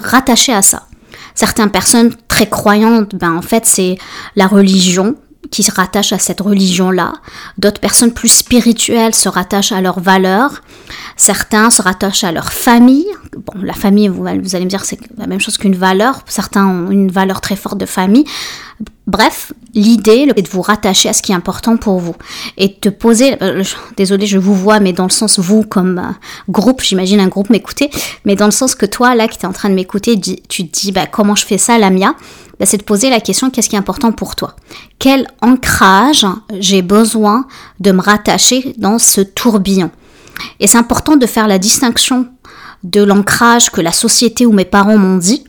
rattacher 0.04 0.54
à 0.54 0.62
ça. 0.62 0.88
Certaines 1.36 1.72
personnes 1.72 2.14
très 2.28 2.48
croyantes, 2.48 3.16
ben 3.16 3.36
en 3.36 3.42
fait 3.42 3.66
c'est 3.66 3.98
la 4.36 4.48
religion, 4.48 5.16
qui 5.54 5.62
se 5.62 5.72
rattachent 5.72 6.14
à 6.14 6.20
cette 6.20 6.42
religion-là. 6.42 7.14
D'autres 7.60 7.80
personnes 7.80 8.12
plus 8.12 8.30
spirituelles 8.30 9.14
se 9.14 9.30
rattachent 9.30 9.72
à 9.72 9.82
leurs 9.82 10.00
valeurs. 10.00 10.62
Certains 11.16 11.70
se 11.70 11.82
rattachent 11.82 12.24
à 12.24 12.32
leur 12.32 12.52
famille. 12.52 13.08
Bon, 13.38 13.62
la 13.62 13.74
famille, 13.74 14.08
vous, 14.08 14.26
allez 14.26 14.40
me 14.40 14.70
dire, 14.70 14.86
c'est 14.86 15.00
la 15.18 15.28
même 15.28 15.40
chose 15.40 15.58
qu'une 15.58 15.76
valeur. 15.76 16.22
Certains 16.28 16.68
ont 16.68 16.92
une 16.92 17.12
valeur 17.12 17.42
très 17.42 17.56
forte 17.56 17.78
de 17.78 17.86
famille. 17.86 18.26
Bref, 19.06 19.52
l'idée 19.74 20.28
est 20.34 20.42
de 20.42 20.48
vous 20.48 20.62
rattacher 20.62 21.10
à 21.10 21.14
ce 21.14 21.22
qui 21.22 21.34
est 21.34 21.36
important 21.36 21.76
pour 21.76 22.00
vous 22.00 22.16
et 22.58 22.78
de 22.82 22.90
poser. 22.90 23.36
Euh, 23.44 23.64
désolé, 23.98 24.26
je 24.26 24.38
vous 24.38 24.56
vois, 24.56 24.80
mais 24.80 24.94
dans 24.94 25.04
le 25.04 25.10
sens 25.10 25.40
vous 25.40 25.64
comme 25.64 26.00
euh, 26.00 26.12
groupe, 26.50 26.82
j'imagine 26.82 27.20
un 27.20 27.28
groupe 27.28 27.50
m'écouter, 27.50 27.90
mais 28.24 28.36
dans 28.36 28.46
le 28.46 28.52
sens 28.52 28.76
que 28.76 28.86
toi 28.86 29.14
là 29.14 29.28
qui 29.28 29.40
es 29.40 29.46
en 29.46 29.52
train 29.52 29.70
de 29.70 29.76
m'écouter, 29.76 30.20
tu 30.20 30.70
te 30.70 30.80
dis 30.80 30.94
bah, 30.94 31.06
comment 31.06 31.36
je 31.36 31.46
fais 31.46 31.58
ça, 31.58 31.78
Lamia 31.78 32.16
bah, 32.60 32.66
C'est 32.66 32.78
de 32.78 32.84
poser 32.84 33.10
la 33.10 33.20
question 33.20 33.50
qu'est-ce 33.50 33.68
qui 33.68 33.76
est 33.76 33.80
important 33.80 34.14
pour 34.14 34.38
toi? 34.38 34.56
Quel 35.00 35.28
ancrage 35.42 36.26
j'ai 36.60 36.82
besoin 36.82 37.46
de 37.82 37.92
me 37.92 38.02
rattacher 38.02 38.74
dans 38.78 39.00
ce 39.00 39.20
tourbillon? 39.20 39.92
Et 40.60 40.68
c'est 40.68 40.78
important 40.78 41.16
de 41.16 41.26
faire 41.26 41.48
la 41.48 41.60
distinction 41.60 42.28
de 42.84 43.02
l'ancrage 43.02 43.70
que 43.70 43.82
la 43.82 43.92
société 43.92 44.46
ou 44.46 44.52
mes 44.52 44.66
parents 44.66 44.98
m'ont 44.98 45.18
dit 45.18 45.44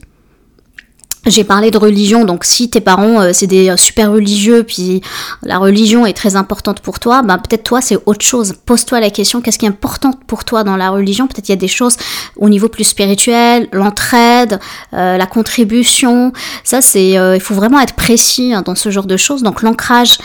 j'ai 1.25 1.43
parlé 1.43 1.71
de 1.71 1.77
religion, 1.77 2.23
donc 2.23 2.45
si 2.45 2.69
tes 2.69 2.81
parents 2.81 3.19
euh, 3.19 3.31
c'est 3.33 3.47
des 3.47 3.69
euh, 3.69 3.77
super 3.77 4.11
religieux, 4.11 4.63
puis 4.63 5.01
la 5.41 5.57
religion 5.57 6.05
est 6.05 6.13
très 6.13 6.35
importante 6.35 6.81
pour 6.81 6.99
toi, 6.99 7.23
ben 7.23 7.39
peut-être 7.39 7.63
toi 7.63 7.81
c'est 7.81 7.97
autre 8.05 8.23
chose. 8.23 8.53
Pose-toi 8.65 8.99
la 8.99 9.09
question, 9.09 9.41
qu'est-ce 9.41 9.57
qui 9.57 9.65
est 9.65 9.69
important 9.69 10.11
pour 10.27 10.45
toi 10.45 10.63
dans 10.63 10.77
la 10.77 10.91
religion? 10.91 11.25
Peut-être 11.27 11.49
il 11.49 11.51
y 11.51 11.53
a 11.53 11.57
des 11.57 11.67
choses 11.67 11.97
au 12.37 12.49
niveau 12.49 12.69
plus 12.69 12.83
spirituel, 12.83 13.67
l'entraide, 13.71 14.59
euh, 14.93 15.17
la 15.17 15.25
contribution. 15.25 16.31
Ça 16.63 16.81
c'est, 16.81 17.11
il 17.11 17.41
faut 17.41 17.55
vraiment 17.55 17.79
être 17.79 17.95
précis 17.95 18.53
hein, 18.53 18.61
dans 18.61 18.75
ce 18.75 18.89
genre 18.91 19.07
de 19.07 19.17
choses. 19.17 19.41
Donc 19.41 19.61
l'ancrage 19.63 20.19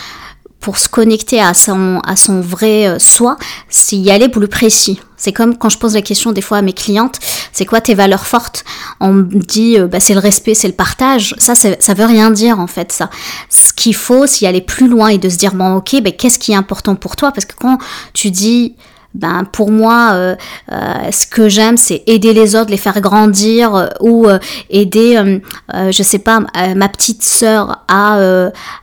pour 0.61 0.77
se 0.77 0.87
connecter 0.87 1.41
à 1.41 1.53
son, 1.53 1.99
à 2.05 2.15
son 2.15 2.39
vrai 2.39 2.87
euh, 2.87 2.99
soi, 2.99 3.35
c'est 3.67 3.97
y 3.97 4.11
aller 4.11 4.29
plus 4.29 4.47
précis. 4.47 5.01
C'est 5.17 5.33
comme 5.33 5.57
quand 5.57 5.69
je 5.69 5.77
pose 5.77 5.95
la 5.95 6.01
question 6.01 6.31
des 6.31 6.41
fois 6.41 6.59
à 6.59 6.61
mes 6.61 6.73
clientes, 6.73 7.19
c'est 7.51 7.65
quoi 7.65 7.81
tes 7.81 7.95
valeurs 7.95 8.25
fortes? 8.25 8.63
On 8.99 9.11
me 9.11 9.23
dit, 9.23 9.79
euh, 9.79 9.87
bah, 9.87 9.99
c'est 9.99 10.13
le 10.13 10.19
respect, 10.19 10.53
c'est 10.53 10.67
le 10.67 10.73
partage. 10.73 11.35
Ça, 11.39 11.55
ça 11.55 11.93
veut 11.93 12.05
rien 12.05 12.29
dire 12.31 12.59
en 12.59 12.67
fait, 12.67 12.91
ça. 12.91 13.09
Ce 13.49 13.73
qu'il 13.73 13.95
faut, 13.95 14.27
c'est 14.27 14.45
y 14.45 14.47
aller 14.47 14.61
plus 14.61 14.87
loin 14.87 15.09
et 15.09 15.17
de 15.17 15.29
se 15.29 15.37
dire, 15.37 15.55
bon, 15.55 15.75
ok, 15.75 16.01
bah, 16.01 16.11
qu'est-ce 16.11 16.39
qui 16.39 16.51
est 16.53 16.55
important 16.55 16.95
pour 16.95 17.15
toi? 17.15 17.31
Parce 17.31 17.45
que 17.45 17.55
quand 17.59 17.79
tu 18.13 18.29
dis, 18.29 18.75
ben 19.13 19.43
pour 19.51 19.71
moi, 19.71 20.11
euh, 20.13 20.35
euh, 20.71 21.11
ce 21.11 21.27
que 21.27 21.49
j'aime, 21.49 21.77
c'est 21.77 22.03
aider 22.07 22.33
les 22.33 22.55
autres, 22.55 22.71
les 22.71 22.77
faire 22.77 23.01
grandir, 23.01 23.75
euh, 23.75 23.87
ou 23.99 24.27
aider, 24.69 25.41
je 25.73 26.03
sais 26.03 26.19
pas, 26.19 26.39
ma 26.75 26.87
petite 26.87 27.23
sœur 27.23 27.83
à 27.87 28.19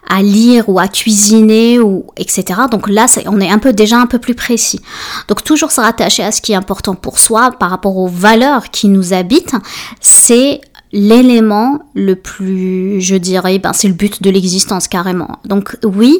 à 0.08 0.22
lire 0.22 0.68
ou 0.68 0.78
à 0.78 0.88
cuisiner 0.88 1.78
ou 1.78 2.06
etc. 2.16 2.60
Donc 2.70 2.88
là, 2.88 3.06
on 3.26 3.40
est 3.40 3.50
un 3.50 3.58
peu 3.58 3.72
déjà 3.72 3.98
un 3.98 4.06
peu 4.06 4.18
plus 4.18 4.34
précis. 4.34 4.80
Donc 5.28 5.44
toujours 5.44 5.70
se 5.70 5.80
rattacher 5.80 6.24
à 6.24 6.32
ce 6.32 6.40
qui 6.40 6.52
est 6.52 6.56
important 6.56 6.94
pour 6.94 7.18
soi 7.18 7.52
par 7.52 7.70
rapport 7.70 7.96
aux 7.96 8.08
valeurs 8.08 8.70
qui 8.70 8.88
nous 8.88 9.12
habitent, 9.12 9.54
c'est 10.00 10.60
l'élément 10.92 11.80
le 11.94 12.14
plus, 12.14 13.00
je 13.00 13.16
dirais, 13.16 13.58
ben, 13.58 13.72
c'est 13.72 13.88
le 13.88 13.94
but 13.94 14.22
de 14.22 14.30
l'existence 14.30 14.88
carrément. 14.88 15.38
Donc 15.44 15.76
oui, 15.84 16.18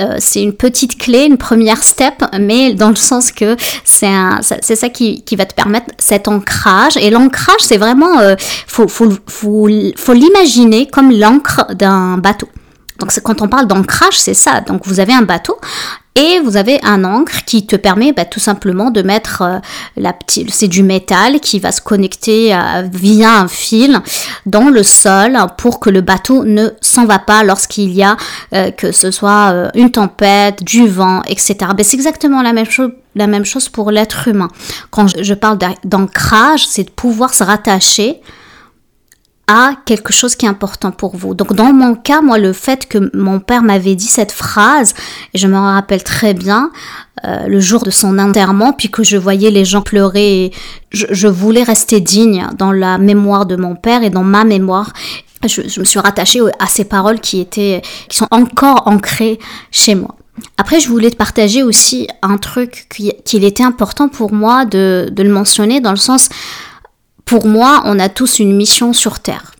euh, 0.00 0.16
c'est 0.18 0.42
une 0.42 0.54
petite 0.54 0.98
clé, 0.98 1.24
une 1.24 1.38
première 1.38 1.82
step, 1.82 2.24
mais 2.40 2.74
dans 2.74 2.88
le 2.90 2.96
sens 2.96 3.32
que 3.32 3.56
c'est 3.84 4.08
c'est 4.40 4.76
ça 4.76 4.88
qui, 4.88 5.22
qui, 5.22 5.36
va 5.36 5.44
te 5.44 5.54
permettre 5.54 5.86
cet 5.98 6.28
ancrage. 6.28 6.96
Et 6.96 7.10
l'ancrage, 7.10 7.60
c'est 7.60 7.76
vraiment, 7.76 8.18
euh, 8.18 8.34
faut, 8.66 8.88
faut, 8.88 9.10
faut, 9.26 9.68
faut 9.96 10.12
l'imaginer 10.12 10.86
comme 10.86 11.10
l'encre 11.12 11.66
d'un 11.74 12.18
bateau. 12.18 12.48
Donc 12.98 13.12
quand 13.22 13.42
on 13.42 13.48
parle 13.48 13.66
d'ancrage, 13.66 14.18
c'est 14.18 14.34
ça. 14.34 14.60
Donc 14.60 14.86
vous 14.86 15.00
avez 15.00 15.12
un 15.12 15.22
bateau 15.22 15.56
et 16.18 16.40
vous 16.40 16.56
avez 16.56 16.80
un 16.82 17.04
encre 17.04 17.44
qui 17.44 17.64
te 17.64 17.76
permet 17.76 18.12
bah, 18.12 18.24
tout 18.24 18.40
simplement 18.40 18.90
de 18.90 19.02
mettre 19.02 19.42
euh, 19.42 19.58
la 19.96 20.12
petite, 20.12 20.52
c'est 20.52 20.66
du 20.66 20.82
métal 20.82 21.38
qui 21.38 21.60
va 21.60 21.70
se 21.70 21.80
connecter 21.80 22.52
euh, 22.52 22.82
via 22.92 23.38
un 23.38 23.46
fil 23.46 24.00
dans 24.44 24.68
le 24.68 24.82
sol 24.82 25.38
pour 25.56 25.78
que 25.78 25.90
le 25.90 26.00
bateau 26.00 26.44
ne 26.44 26.70
s'en 26.80 27.06
va 27.06 27.20
pas 27.20 27.44
lorsqu'il 27.44 27.92
y 27.92 28.02
a 28.02 28.16
euh, 28.52 28.72
que 28.72 28.90
ce 28.90 29.12
soit 29.12 29.70
une 29.74 29.92
tempête, 29.92 30.64
du 30.64 30.88
vent, 30.88 31.22
etc. 31.28 31.56
Ben, 31.76 31.84
c'est 31.84 31.96
exactement 31.96 32.42
la 32.42 32.52
même 32.52 32.68
chose 32.68 32.90
la 33.14 33.26
même 33.26 33.44
chose 33.44 33.68
pour 33.68 33.90
l'être 33.90 34.28
humain. 34.28 34.48
Quand 34.90 35.06
je 35.08 35.34
parle 35.34 35.58
d'ancrage, 35.82 36.66
c'est 36.66 36.84
de 36.84 36.90
pouvoir 36.90 37.34
se 37.34 37.42
rattacher 37.42 38.20
à 39.48 39.72
quelque 39.86 40.12
chose 40.12 40.36
qui 40.36 40.44
est 40.44 40.48
important 40.48 40.92
pour 40.92 41.16
vous. 41.16 41.34
Donc 41.34 41.54
dans 41.54 41.72
mon 41.72 41.94
cas, 41.94 42.20
moi, 42.20 42.38
le 42.38 42.52
fait 42.52 42.86
que 42.86 43.10
mon 43.16 43.40
père 43.40 43.62
m'avait 43.62 43.94
dit 43.94 44.06
cette 44.06 44.30
phrase, 44.30 44.94
et 45.32 45.38
je 45.38 45.48
me 45.48 45.56
rappelle 45.56 46.04
très 46.04 46.34
bien, 46.34 46.70
euh, 47.24 47.46
le 47.48 47.58
jour 47.58 47.82
de 47.82 47.90
son 47.90 48.18
enterrement, 48.18 48.74
puis 48.74 48.90
que 48.90 49.02
je 49.02 49.16
voyais 49.16 49.50
les 49.50 49.64
gens 49.64 49.80
pleurer, 49.80 50.52
je, 50.90 51.26
voulais 51.26 51.62
rester 51.62 52.00
digne 52.00 52.46
dans 52.56 52.72
la 52.72 52.98
mémoire 52.98 53.46
de 53.46 53.56
mon 53.56 53.74
père 53.74 54.02
et 54.02 54.10
dans 54.10 54.22
ma 54.22 54.44
mémoire. 54.44 54.92
Je, 55.46 55.80
me 55.80 55.84
suis 55.84 55.98
rattachée 55.98 56.40
à 56.58 56.66
ces 56.66 56.84
paroles 56.84 57.20
qui 57.20 57.40
étaient, 57.40 57.80
qui 58.08 58.18
sont 58.18 58.28
encore 58.30 58.82
ancrées 58.86 59.38
chez 59.70 59.94
moi. 59.94 60.14
Après, 60.58 60.78
je 60.78 60.88
voulais 60.88 61.10
te 61.10 61.16
partager 61.16 61.62
aussi 61.62 62.06
un 62.22 62.36
truc 62.36 62.86
qu'il 63.24 63.44
était 63.44 63.64
important 63.64 64.08
pour 64.08 64.32
moi 64.32 64.66
de, 64.66 65.08
de 65.10 65.22
le 65.22 65.30
mentionner 65.30 65.80
dans 65.80 65.90
le 65.90 65.96
sens, 65.96 66.28
pour 67.28 67.46
moi, 67.46 67.82
on 67.84 67.98
a 67.98 68.08
tous 68.08 68.38
une 68.38 68.56
mission 68.56 68.94
sur 68.94 69.20
Terre. 69.20 69.52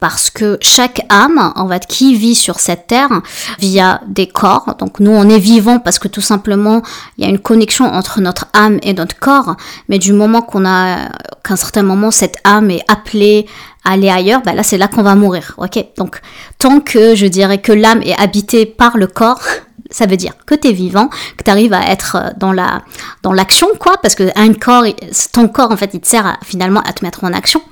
Parce 0.00 0.30
que 0.30 0.58
chaque 0.60 1.00
âme, 1.08 1.52
en 1.54 1.68
fait, 1.68 1.86
qui 1.86 2.16
vit 2.16 2.34
sur 2.34 2.58
cette 2.58 2.88
terre 2.88 3.22
via 3.60 4.00
des 4.06 4.26
corps, 4.26 4.76
donc 4.78 5.00
nous 5.00 5.10
on 5.10 5.28
est 5.28 5.38
vivant 5.40 5.80
parce 5.80 5.98
que 5.98 6.06
tout 6.06 6.20
simplement 6.20 6.82
il 7.16 7.24
y 7.24 7.26
a 7.26 7.30
une 7.30 7.40
connexion 7.40 7.84
entre 7.84 8.20
notre 8.20 8.46
âme 8.52 8.78
et 8.82 8.94
notre 8.94 9.18
corps, 9.18 9.56
mais 9.88 9.98
du 9.98 10.12
moment 10.12 10.40
qu'on 10.40 10.64
a, 10.64 11.08
qu'à 11.42 11.54
un 11.54 11.56
certain 11.56 11.82
moment 11.82 12.12
cette 12.12 12.36
âme 12.44 12.70
est 12.70 12.84
appelée 12.86 13.46
à 13.84 13.92
aller 13.94 14.08
ailleurs, 14.08 14.42
ben 14.42 14.54
là 14.54 14.62
c'est 14.62 14.78
là 14.78 14.86
qu'on 14.86 15.02
va 15.02 15.16
mourir, 15.16 15.54
ok? 15.58 15.84
Donc 15.96 16.20
tant 16.58 16.78
que 16.78 17.16
je 17.16 17.26
dirais 17.26 17.58
que 17.58 17.72
l'âme 17.72 18.02
est 18.02 18.20
habitée 18.20 18.66
par 18.66 18.98
le 18.98 19.08
corps, 19.08 19.42
ça 19.90 20.06
veut 20.06 20.16
dire 20.16 20.32
que 20.46 20.54
tu 20.54 20.68
es 20.68 20.72
vivant, 20.72 21.08
que 21.36 21.44
tu 21.44 21.50
arrives 21.50 21.72
à 21.72 21.90
être 21.90 22.16
euh, 22.16 22.30
dans 22.36 22.52
la 22.52 22.82
dans 23.22 23.32
l'action 23.32 23.68
quoi 23.78 23.96
parce 24.02 24.14
que 24.14 24.30
un 24.36 24.52
corps 24.54 24.84
ton 25.32 25.48
corps 25.48 25.70
en 25.70 25.76
fait 25.76 25.90
il 25.94 26.00
te 26.00 26.08
sert 26.08 26.38
finalement 26.44 26.80
à 26.80 26.92
te 26.92 27.04
mettre 27.04 27.24
en 27.24 27.32
action. 27.32 27.62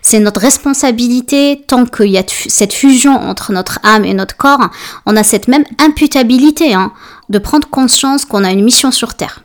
C'est 0.00 0.18
notre 0.18 0.40
responsabilité 0.40 1.64
tant 1.66 1.86
qu'il 1.86 2.10
y 2.10 2.18
a 2.18 2.24
cette 2.26 2.72
fusion 2.72 3.14
entre 3.14 3.52
notre 3.52 3.78
âme 3.82 4.04
et 4.04 4.14
notre 4.14 4.36
corps, 4.36 4.70
on 5.06 5.16
a 5.16 5.22
cette 5.22 5.48
même 5.48 5.64
imputabilité 5.78 6.74
hein, 6.74 6.92
de 7.28 7.38
prendre 7.38 7.68
conscience 7.68 8.24
qu'on 8.24 8.44
a 8.44 8.50
une 8.50 8.64
mission 8.64 8.90
sur 8.90 9.14
terre. 9.14 9.40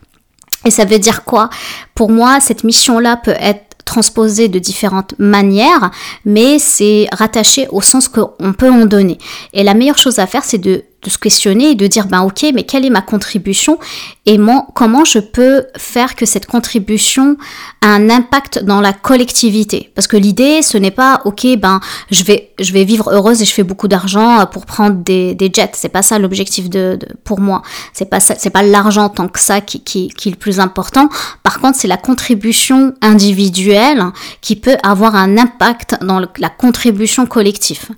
Et 0.66 0.72
ça 0.72 0.86
veut 0.86 1.00
dire 1.00 1.24
quoi? 1.24 1.50
Pour 1.96 2.10
moi, 2.10 2.40
cette 2.40 2.64
mission-là 2.64 3.18
peut 3.18 3.36
être 3.40 3.68
transposée 3.86 4.50
de 4.50 4.60
différentes 4.60 5.14
manières, 5.18 5.92
mais 6.26 6.60
c'est 6.60 7.08
rattaché 7.12 7.68
au 7.72 7.82
sens 7.82 8.10
qu'on 8.10 8.54
peut 8.54 8.70
en 8.70 8.86
donner. 8.86 9.18
Et 9.54 9.64
la 9.64 9.74
meilleure 9.74 9.98
chose 9.98 10.20
à 10.20 10.28
faire, 10.28 10.44
c'est 10.44 10.58
de 10.58 10.84
de 11.04 11.10
se 11.10 11.18
questionner 11.18 11.72
et 11.72 11.76
de 11.76 11.86
dire 11.86 12.08
ben 12.08 12.22
ok 12.22 12.46
mais 12.54 12.64
quelle 12.64 12.86
est 12.86 12.90
ma 12.90 13.02
contribution 13.02 13.78
et 14.26 14.38
comment 14.74 15.06
je 15.06 15.20
peux 15.20 15.66
faire 15.78 16.16
que 16.16 16.26
cette 16.26 16.48
contribution 16.48 17.38
a 17.82 17.88
un 17.88 18.10
impact 18.10 18.64
dans 18.64 18.82
la 18.82 18.92
collectivité? 18.92 19.92
Parce 19.96 20.08
que 20.08 20.18
l'idée 20.18 20.62
ce 20.62 20.78
n'est 20.78 20.92
pas 20.92 21.22
ok 21.24 21.56
ben 21.58 21.80
je 22.12 22.24
vais 22.24 22.52
je 22.60 22.74
vais 22.74 22.84
vivre 22.84 23.10
heureuse 23.14 23.42
et 23.42 23.46
je 23.46 23.54
fais 23.54 23.64
beaucoup 23.64 23.88
d'argent 23.88 24.46
pour 24.52 24.66
prendre 24.66 24.98
des, 24.98 25.36
des 25.36 25.52
jets. 25.54 25.72
C'est 25.74 25.90
pas 25.90 26.02
ça 26.02 26.20
l'objectif 26.20 26.70
de, 26.70 26.98
pour 27.24 27.40
moi. 27.40 27.62
C'est 27.94 28.10
pas 28.10 28.20
c'est 28.20 28.50
pas 28.50 28.64
l'argent 28.64 29.08
tant 29.10 29.28
que 29.28 29.40
ça 29.40 29.62
qui, 29.62 30.10
est 30.26 30.30
le 30.30 30.36
plus 30.36 30.60
important. 30.60 31.10
Par 31.44 31.62
contre 31.62 31.78
c'est 31.78 31.88
la 31.88 31.98
contribution 31.98 32.96
individuelle 33.02 34.04
qui 34.42 34.56
peut 34.56 34.78
avoir 34.84 35.16
un 35.16 35.38
impact 35.38 35.98
dans 36.02 36.20
la 36.20 36.50
contribution 36.50 37.26
collective 37.26 37.90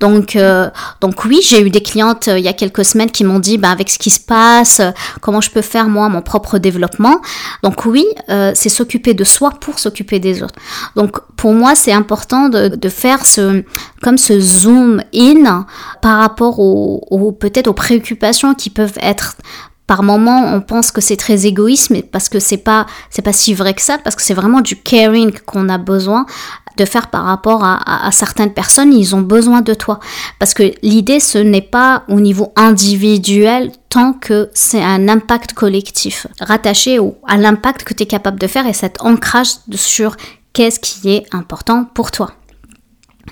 donc 0.00 0.36
euh, 0.36 0.70
donc 1.00 1.24
oui 1.24 1.40
j'ai 1.42 1.60
eu 1.60 1.70
des 1.70 1.82
clientes 1.82 2.26
il 2.26 2.47
y 2.48 2.54
a 2.54 2.56
quelques 2.56 2.84
semaines 2.84 3.10
qui 3.10 3.24
m'ont 3.24 3.38
dit 3.38 3.58
bah, 3.58 3.70
avec 3.70 3.90
ce 3.90 3.98
qui 3.98 4.10
se 4.10 4.20
passe, 4.20 4.80
euh, 4.80 4.90
comment 5.20 5.40
je 5.40 5.50
peux 5.50 5.62
faire 5.62 5.88
moi 5.88 6.08
mon 6.08 6.22
propre 6.22 6.58
développement. 6.58 7.20
Donc 7.62 7.84
oui, 7.84 8.04
euh, 8.28 8.52
c'est 8.54 8.68
s'occuper 8.68 9.14
de 9.14 9.24
soi 9.24 9.50
pour 9.60 9.78
s'occuper 9.78 10.18
des 10.18 10.42
autres. 10.42 10.54
Donc 10.96 11.20
pour 11.36 11.52
moi, 11.52 11.74
c'est 11.74 11.92
important 11.92 12.48
de, 12.48 12.68
de, 12.68 12.88
faire 12.88 13.26
ce 13.26 13.64
comme 14.02 14.18
ce 14.18 14.40
zoom 14.40 15.02
in 15.14 15.66
par 16.02 16.18
rapport 16.18 16.58
aux, 16.58 17.32
peut-être 17.32 17.68
aux 17.68 17.74
préoccupations 17.74 18.54
qui 18.54 18.70
peuvent 18.70 18.98
être 19.00 19.36
par 19.88 20.02
moment, 20.02 20.54
on 20.54 20.60
pense 20.60 20.90
que 20.90 21.00
c'est 21.00 21.16
très 21.16 21.46
égoïste, 21.46 21.88
mais 21.88 22.02
parce 22.02 22.28
que 22.28 22.38
c'est 22.38 22.58
pas, 22.58 22.84
c'est 23.08 23.22
pas 23.22 23.32
si 23.32 23.54
vrai 23.54 23.72
que 23.72 23.80
ça, 23.80 23.96
parce 23.96 24.14
que 24.14 24.22
c'est 24.22 24.34
vraiment 24.34 24.60
du 24.60 24.76
caring 24.76 25.32
qu'on 25.46 25.70
a 25.70 25.78
besoin 25.78 26.26
de 26.78 26.84
faire 26.84 27.08
par 27.08 27.24
rapport 27.24 27.62
à, 27.64 28.10
certaines 28.12 28.52
personnes, 28.52 28.92
ils 28.92 29.14
ont 29.14 29.20
besoin 29.20 29.60
de 29.60 29.74
toi. 29.74 30.00
Parce 30.38 30.54
que 30.54 30.72
l'idée, 30.82 31.20
ce 31.20 31.38
n'est 31.38 31.60
pas 31.60 32.04
au 32.08 32.20
niveau 32.20 32.52
individuel 32.56 33.72
tant 33.88 34.12
que 34.12 34.48
c'est 34.54 34.82
un 34.82 35.08
impact 35.08 35.52
collectif, 35.52 36.26
rattaché 36.40 36.98
au, 36.98 37.18
à 37.26 37.36
l'impact 37.36 37.84
que 37.84 37.94
tu 37.94 38.04
es 38.04 38.06
capable 38.06 38.38
de 38.38 38.46
faire 38.46 38.66
et 38.66 38.72
cet 38.72 39.02
ancrage 39.02 39.48
sur 39.74 40.16
qu'est-ce 40.52 40.80
qui 40.80 41.10
est 41.10 41.26
important 41.32 41.84
pour 41.94 42.10
toi. 42.10 42.32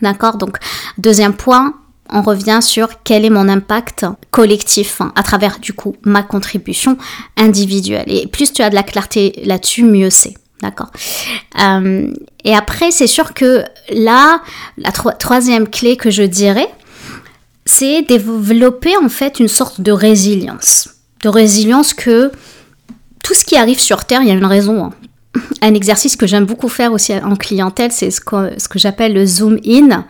D'accord? 0.02 0.36
Donc, 0.36 0.58
deuxième 0.98 1.34
point, 1.34 1.74
on 2.10 2.22
revient 2.22 2.58
sur 2.62 3.02
quel 3.02 3.24
est 3.24 3.30
mon 3.30 3.48
impact 3.48 4.06
collectif 4.30 5.00
hein, 5.00 5.12
à 5.16 5.22
travers 5.22 5.58
du 5.58 5.72
coup 5.72 5.96
ma 6.04 6.22
contribution 6.22 6.96
individuelle. 7.36 8.04
Et 8.06 8.26
plus 8.26 8.52
tu 8.52 8.62
as 8.62 8.70
de 8.70 8.74
la 8.74 8.82
clarté 8.82 9.40
là-dessus, 9.44 9.84
mieux 9.84 10.10
c'est. 10.10 10.34
D'accord. 10.62 10.90
Euh, 11.60 12.12
et 12.44 12.54
après, 12.54 12.90
c'est 12.90 13.06
sûr 13.06 13.34
que 13.34 13.64
là, 13.90 14.40
la 14.78 14.90
troisième 14.90 15.68
clé 15.68 15.96
que 15.96 16.10
je 16.10 16.22
dirais, 16.22 16.68
c'est 17.66 18.02
développer 18.02 18.96
en 18.96 19.08
fait 19.08 19.38
une 19.38 19.48
sorte 19.48 19.80
de 19.80 19.92
résilience. 19.92 20.88
De 21.22 21.28
résilience 21.28 21.92
que 21.92 22.32
tout 23.22 23.34
ce 23.34 23.44
qui 23.44 23.56
arrive 23.56 23.80
sur 23.80 24.04
Terre, 24.04 24.22
il 24.22 24.28
y 24.28 24.30
a 24.30 24.34
une 24.34 24.46
raison. 24.46 24.84
Hein. 24.84 24.92
Un 25.60 25.74
exercice 25.74 26.16
que 26.16 26.26
j'aime 26.26 26.46
beaucoup 26.46 26.68
faire 26.68 26.92
aussi 26.92 27.12
en 27.12 27.36
clientèle, 27.36 27.92
c'est 27.92 28.10
ce 28.10 28.20
que, 28.20 28.58
ce 28.58 28.68
que 28.68 28.78
j'appelle 28.78 29.12
le 29.12 29.26
zoom 29.26 29.58
in 29.66 30.06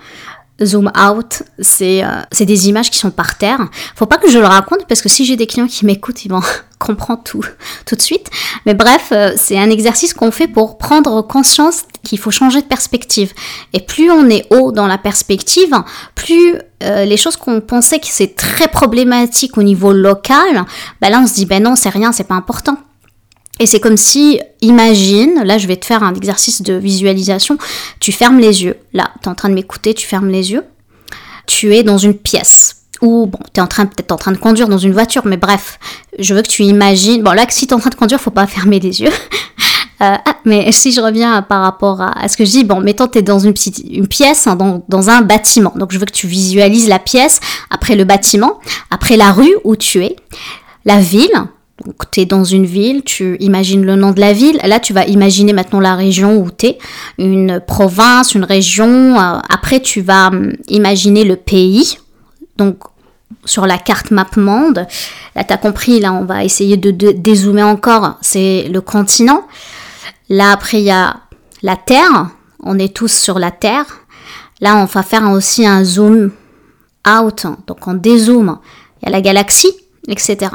zoom 0.64 0.90
out, 0.98 1.42
c'est 1.58 2.02
euh, 2.02 2.22
des 2.40 2.68
images 2.68 2.90
qui 2.90 2.98
sont 2.98 3.10
par 3.10 3.36
terre. 3.36 3.60
Faut 3.94 4.06
pas 4.06 4.16
que 4.16 4.30
je 4.30 4.38
le 4.38 4.46
raconte 4.46 4.86
parce 4.88 5.02
que 5.02 5.08
si 5.08 5.25
j'ai 5.25 5.36
des 5.36 5.46
clients 5.46 5.66
qui 5.66 5.84
m'écoutent, 5.84 6.25
ils 6.25 6.30
vont 6.30 6.42
comprendre 6.78 7.22
tout 7.25 7.42
tout 7.84 7.96
de 7.96 8.02
suite. 8.02 8.30
Mais 8.64 8.75
bref, 8.75 9.08
euh, 9.12 9.32
c'est 9.36 9.58
un 9.58 9.70
exercice 9.70 10.14
qu'on 10.14 10.30
fait 10.30 10.48
pour 10.48 10.78
prendre 10.78 11.22
conscience 11.22 11.82
qu'il 12.02 12.18
faut 12.18 12.30
changer 12.30 12.62
de 12.62 12.66
perspective. 12.66 13.32
Et 13.72 13.80
plus 13.80 14.10
on 14.10 14.28
est 14.30 14.46
haut 14.50 14.72
dans 14.72 14.86
la 14.86 14.98
perspective, 14.98 15.75
plus 16.14 16.54
euh, 16.82 17.04
les 17.04 17.16
choses 17.16 17.36
qu'on 17.36 17.60
pensait 17.60 17.98
que 17.98 18.06
c'est 18.08 18.34
très 18.36 18.68
problématique 18.68 19.58
au 19.58 19.62
niveau 19.62 19.92
local, 19.92 20.64
ben 21.00 21.10
là 21.10 21.20
on 21.22 21.26
se 21.26 21.34
dit 21.34 21.46
ben 21.46 21.62
non 21.62 21.76
c'est 21.76 21.90
rien, 21.90 22.12
c'est 22.12 22.25
pas 22.28 22.34
important. 22.34 22.78
Et 23.58 23.66
c'est 23.66 23.80
comme 23.80 23.96
si, 23.96 24.38
imagine, 24.60 25.42
là 25.44 25.56
je 25.58 25.66
vais 25.66 25.76
te 25.76 25.86
faire 25.86 26.02
un 26.02 26.14
exercice 26.14 26.62
de 26.62 26.75
visualisation, 26.75 27.56
tu 28.00 28.12
fermes 28.12 28.38
les 28.38 28.64
yeux. 28.64 28.76
Là, 28.92 29.10
tu 29.22 29.28
es 29.28 29.32
en 29.32 29.34
train 29.34 29.48
de 29.48 29.54
m'écouter, 29.54 29.94
tu 29.94 30.06
fermes 30.06 30.28
les 30.28 30.52
yeux. 30.52 30.64
Tu 31.46 31.75
es 31.75 31.82
dans 31.82 31.98
une 31.98 32.14
pièce. 32.14 32.82
Ou 33.02 33.26
bon, 33.26 33.38
tu 33.52 33.60
es 33.60 33.62
en 33.62 33.66
train 33.66 33.86
peut-être 33.86 34.12
en 34.12 34.16
train 34.16 34.32
de 34.32 34.38
conduire 34.38 34.68
dans 34.68 34.78
une 34.78 34.92
voiture, 34.92 35.26
mais 35.26 35.36
bref, 35.36 35.78
je 36.18 36.34
veux 36.34 36.42
que 36.42 36.48
tu 36.48 36.62
imagines. 36.64 37.22
Bon, 37.22 37.32
là, 37.32 37.46
si 37.48 37.66
tu 37.66 37.72
es 37.72 37.75
en 37.75 37.80
train 37.80 37.90
de 37.90 37.94
conduire, 37.94 38.20
faut 38.20 38.30
pas 38.30 38.46
fermer 38.46 38.80
les 38.80 39.00
yeux. 39.00 39.12
Euh, 40.02 40.14
ah, 40.22 40.36
mais 40.44 40.70
si 40.72 40.92
je 40.92 41.00
reviens 41.00 41.40
par 41.40 41.62
rapport 41.62 42.02
à, 42.02 42.28
ce 42.28 42.36
que 42.36 42.44
je 42.44 42.50
dis, 42.50 42.64
bon, 42.64 42.80
mettons, 42.80 43.08
tu 43.08 43.18
es 43.18 43.22
dans 43.22 43.38
une 43.38 43.54
petite 43.54 43.78
une 43.78 44.06
pièce, 44.06 44.46
hein, 44.46 44.54
dans, 44.54 44.84
dans, 44.88 45.08
un 45.08 45.22
bâtiment. 45.22 45.72
Donc, 45.75 45.90
je 45.92 45.98
veux 45.98 46.04
que 46.04 46.12
tu 46.12 46.26
visualises 46.26 46.88
la 46.88 46.98
pièce, 46.98 47.40
après 47.70 47.96
le 47.96 48.04
bâtiment, 48.04 48.60
après 48.90 49.16
la 49.16 49.32
rue 49.32 49.54
où 49.64 49.75
tu 49.75 50.04
es, 50.04 50.16
la 50.84 51.00
ville, 51.00 51.32
donc, 51.85 52.11
tu 52.11 52.21
es 52.21 52.25
dans 52.25 52.45
une 52.45 52.64
ville, 52.64 53.02
tu 53.04 53.37
imagines 53.38 53.85
le 53.85 53.97
nom 53.97 54.12
de 54.12 54.21
la 54.21 54.33
ville. 54.33 54.59
Là, 54.64 54.80
tu 54.80 54.95
vas 54.95 55.04
imaginer 55.04 55.52
maintenant 55.52 55.80
la 55.80 55.95
région 55.95 56.38
où 56.38 56.50
tu 56.50 56.66
es, 56.66 56.78
une 57.18 57.61
province, 57.61 58.35
une 58.35 58.45
région. 58.45 59.21
Euh, 59.21 59.38
après, 59.50 59.80
tu 59.80 60.00
vas 60.00 60.28
hum, 60.28 60.52
imaginer 60.68 61.25
le 61.25 61.37
pays. 61.37 61.99
Donc, 62.56 62.78
sur 63.45 63.66
la 63.66 63.76
carte 63.76 64.11
MapMonde, 64.11 64.87
là, 65.35 65.45
tu 65.45 65.52
as 65.52 65.59
compris, 65.59 66.00
là, 66.00 66.14
on 66.14 66.25
va 66.25 66.45
essayer 66.45 66.78
de, 66.78 66.90
de 66.90 67.12
dézoomer 67.12 67.66
encore. 67.66 68.16
C'est 68.23 68.68
le 68.73 68.80
continent. 68.80 69.42
Là, 70.30 70.52
après, 70.52 70.78
il 70.78 70.85
y 70.85 70.90
a 70.90 71.16
la 71.62 71.76
Terre. 71.76 72.30
On 72.62 72.78
est 72.78 72.95
tous 72.95 73.12
sur 73.12 73.38
la 73.38 73.50
Terre. 73.50 73.85
Là, 74.62 74.76
on 74.76 74.87
va 74.87 75.02
faire 75.02 75.30
aussi 75.30 75.66
un 75.66 75.85
zoom 75.85 76.30
out. 77.06 77.45
Donc, 77.66 77.87
on 77.87 77.92
dézoome. 77.92 78.61
Il 79.02 79.06
y 79.06 79.09
a 79.09 79.12
la 79.12 79.21
galaxie, 79.21 79.76
etc 80.09 80.49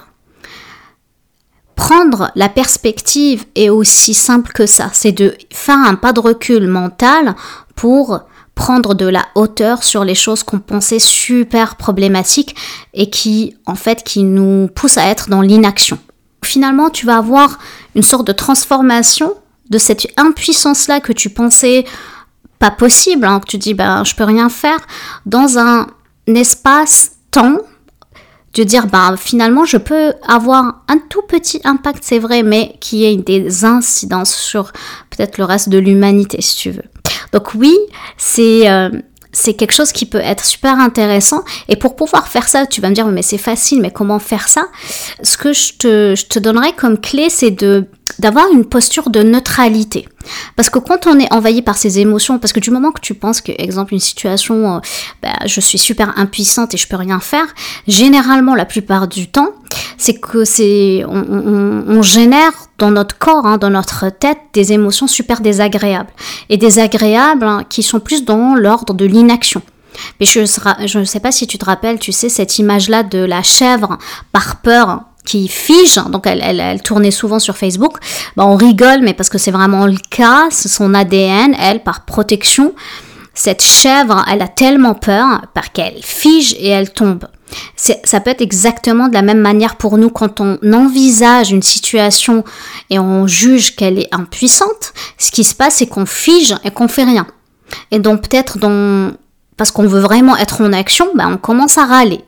prendre 1.82 2.30
la 2.36 2.48
perspective 2.48 3.44
est 3.56 3.70
aussi 3.70 4.14
simple 4.14 4.52
que 4.52 4.68
ça. 4.68 4.92
C'est 4.94 5.14
de 5.14 5.36
faire 5.50 5.80
un 5.80 5.96
pas 5.96 6.14
de 6.14 6.20
recul 6.20 6.68
mental 6.68 7.36
pour 7.76 8.20
prendre 8.54 8.94
de 8.94 9.08
la 9.08 9.26
hauteur 9.34 9.82
sur 9.82 10.04
les 10.04 10.14
choses 10.14 10.44
qu'on 10.44 10.60
pensait 10.60 11.00
super 11.00 11.78
problématiques 11.78 12.56
et 12.94 13.10
qui, 13.10 13.56
en 13.66 13.74
fait, 13.74 14.04
qui 14.04 14.22
nous 14.22 14.68
poussent 14.68 15.00
à 15.00 15.08
être 15.08 15.28
dans 15.28 15.42
l'inaction. 15.42 15.98
Finalement, 16.46 16.92
tu 16.92 17.08
vas 17.08 17.18
avoir 17.18 17.58
une 17.96 18.04
sorte 18.04 18.28
de 18.28 18.32
transformation 18.32 19.34
de 19.72 19.80
cette 19.80 20.06
impuissance-là 20.18 21.00
que 21.00 21.14
tu 21.14 21.32
pensais 21.32 21.86
pas 22.60 22.70
possible, 22.70 23.26
hein, 23.26 23.40
que 23.40 23.48
tu 23.48 23.58
dis, 23.58 23.74
ben, 23.74 24.04
je 24.04 24.14
peux 24.14 24.24
rien 24.24 24.50
faire, 24.50 24.80
dans 25.26 25.58
un 25.58 25.88
espace-temps 26.28 27.58
de 28.54 28.64
dire 28.64 28.88
bah 28.88 29.16
finalement 29.18 29.66
je 29.66 29.78
peux 29.78 30.14
avoir 30.28 30.84
un 30.88 30.98
tout 31.10 31.22
petit 31.22 31.62
impact 31.64 32.04
c'est 32.04 32.20
vrai 32.20 32.44
mais 32.44 32.76
qui 32.80 33.06
ait 33.06 33.16
des 33.16 33.66
incidences 33.66 34.36
sur 34.36 34.72
peut-être 35.10 35.38
le 35.38 35.46
reste 35.46 35.70
de 35.70 35.78
l'humanité 35.78 36.42
si 36.42 36.58
tu 36.58 36.72
veux 36.72 36.84
donc 37.32 37.54
oui 37.56 37.78
c'est 38.18 38.70
euh, 38.70 38.90
c'est 39.34 39.54
quelque 39.54 39.72
chose 39.72 39.92
qui 39.92 40.06
peut 40.06 40.20
être 40.20 40.44
super 40.44 40.80
intéressant. 40.80 41.44
Et 41.70 41.76
pour 41.76 41.96
pouvoir 41.96 42.28
faire 42.28 42.48
ça, 42.48 42.66
tu 42.66 42.82
vas 42.82 42.90
me 42.90 42.96
dire, 42.96 43.06
mais 43.08 43.22
c'est 43.22 43.38
facile, 43.38 43.82
mais 43.82 43.92
comment 43.92 44.20
faire 44.20 44.50
ça? 44.50 44.68
Ce 45.24 45.38
que 45.38 45.54
je 45.54 45.74
te, 45.78 46.16
je 46.16 46.26
te 46.26 46.40
donnerais 46.40 46.74
comme 46.74 47.00
clé, 47.00 47.30
c'est 47.30 47.52
de 47.52 47.88
d'avoir 48.20 48.52
une 48.52 48.66
posture 48.66 49.10
de 49.10 49.22
neutralité. 49.22 50.08
Parce 50.56 50.70
que 50.70 50.80
quand 50.80 51.08
on 51.08 51.20
est 51.20 51.32
envahi 51.34 51.62
par 51.62 51.78
ces 51.78 52.00
émotions, 52.00 52.40
parce 52.40 52.54
que 52.54 52.60
du 52.60 52.72
moment 52.72 52.92
que 52.92 53.02
tu 53.02 53.14
penses 53.14 53.42
que, 53.42 53.52
exemple, 53.58 53.94
une 53.94 54.00
situation, 54.00 54.76
euh, 54.76 54.80
bah, 55.22 55.34
je 55.46 55.60
suis 55.60 55.78
super 55.78 56.18
impuissante 56.18 56.74
et 56.74 56.78
je 56.78 56.88
peux 56.88 56.96
rien 56.96 57.20
faire, 57.20 57.46
généralement, 57.88 58.56
la 58.56 58.66
plupart 58.66 59.08
du 59.08 59.28
temps, 59.28 59.50
c'est 59.98 60.20
que 60.20 60.46
c'est, 60.46 61.04
on, 61.08 61.84
on, 61.88 62.02
génère 62.02 62.52
dans 62.78 62.92
notre 62.92 63.18
corps, 63.18 63.46
hein, 63.46 63.58
dans 63.58 63.70
notre 63.70 64.10
tête, 64.10 64.40
des 64.54 64.74
émotions 64.74 65.08
super 65.08 65.42
désagréables. 65.42 66.12
Et 66.50 66.58
désagréables 66.58 67.46
hein, 67.46 67.64
qui 67.70 67.84
sont 67.84 68.00
plus 68.00 68.26
dans 68.26 68.56
l'ordre 68.56 68.94
de 68.94 69.06
l'inaction. 69.06 69.62
Mais 70.20 70.26
je 70.26 70.98
ne 71.00 71.06
sais 71.06 71.20
pas 71.20 71.32
si 71.32 71.48
tu 71.48 71.58
te 71.58 71.66
rappelles, 71.66 72.00
tu 72.00 72.12
sais, 72.12 72.30
cette 72.30 72.60
image-là 72.60 73.04
de 73.04 73.20
la 73.20 73.44
chèvre 73.44 73.98
par 74.32 74.62
peur 74.62 75.02
qui 75.26 75.48
fige, 75.48 75.96
donc 76.10 76.26
elle, 76.26 76.42
elle, 76.44 76.60
elle, 76.60 76.82
tournait 76.82 77.12
souvent 77.12 77.40
sur 77.40 77.56
Facebook, 77.56 77.98
bah 78.36 78.46
on 78.46 78.56
rigole, 78.56 79.02
mais 79.02 79.14
parce 79.14 79.30
que 79.30 79.38
c'est 79.38 79.52
vraiment 79.52 79.86
le 79.86 79.98
cas, 80.10 80.48
c'est 80.50 80.70
son 80.70 80.94
ADN, 80.94 81.56
elle, 81.60 81.84
par 81.84 82.06
protection, 82.06 82.74
cette 83.34 83.64
chèvre, 83.64 84.26
elle 84.30 84.42
a 84.42 84.48
tellement 84.48 84.94
peur 84.94 85.42
par 85.54 85.72
qu'elle 85.72 86.02
fige 86.02 86.54
et 86.60 86.68
elle 86.68 86.92
tombe. 86.92 87.26
Ça 87.76 88.20
peut 88.20 88.30
être 88.30 88.42
exactement 88.42 89.08
de 89.08 89.14
la 89.14 89.22
même 89.22 89.40
manière 89.40 89.76
pour 89.76 89.98
nous 89.98 90.10
quand 90.10 90.40
on 90.40 90.58
envisage 90.72 91.52
une 91.52 91.64
situation 91.64 92.44
et 92.90 93.00
on 93.00 93.28
juge 93.28 93.76
qu'elle 93.76 94.00
est 94.00 94.14
impuissante. 94.14 94.94
Ce 95.18 95.32
qui 95.32 95.44
se 95.44 95.56
passe, 95.56 95.76
c'est 95.76 95.88
qu'on 95.88 96.06
fige 96.06 96.56
et 96.64 96.72
qu'on 96.72 96.88
fait 96.88 97.04
rien. 97.04 97.28
Et 97.92 98.00
donc 98.00 98.28
peut-être 98.28 98.58
parce 99.58 99.72
qu'on 99.72 99.88
veut 99.88 100.00
vraiment 100.00 100.38
être 100.38 100.62
en 100.62 100.72
action, 100.74 101.08
ben 101.16 101.32
on 101.34 101.38
commence 101.38 101.78
à 101.78 101.86
râler. 101.86 102.22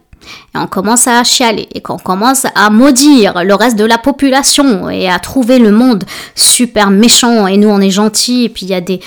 Et 0.56 0.58
on 0.58 0.68
commence 0.68 1.08
à 1.08 1.24
chialer 1.24 1.68
et 1.74 1.82
qu'on 1.82 1.98
commence 1.98 2.46
à 2.56 2.70
maudire 2.70 3.44
le 3.44 3.56
reste 3.56 3.78
de 3.78 3.86
la 3.86 3.98
population 3.98 4.90
et 4.90 5.10
à 5.10 5.20
trouver 5.20 5.60
le 5.60 5.72
monde 5.72 6.04
super 6.36 6.90
méchant 6.90 7.48
et 7.48 7.58
nous 7.58 7.70
on 7.70 7.80
est 7.80 7.90
gentils 7.90 8.46
et 8.46 8.50
puis 8.50 8.66
il 8.66 8.70
y 8.70 8.74
a 8.74 8.82
des, 8.82 9.00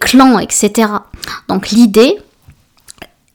clans, 0.00 0.38
etc. 0.38 0.88
Donc 1.48 1.70
l'idée, 1.70 2.16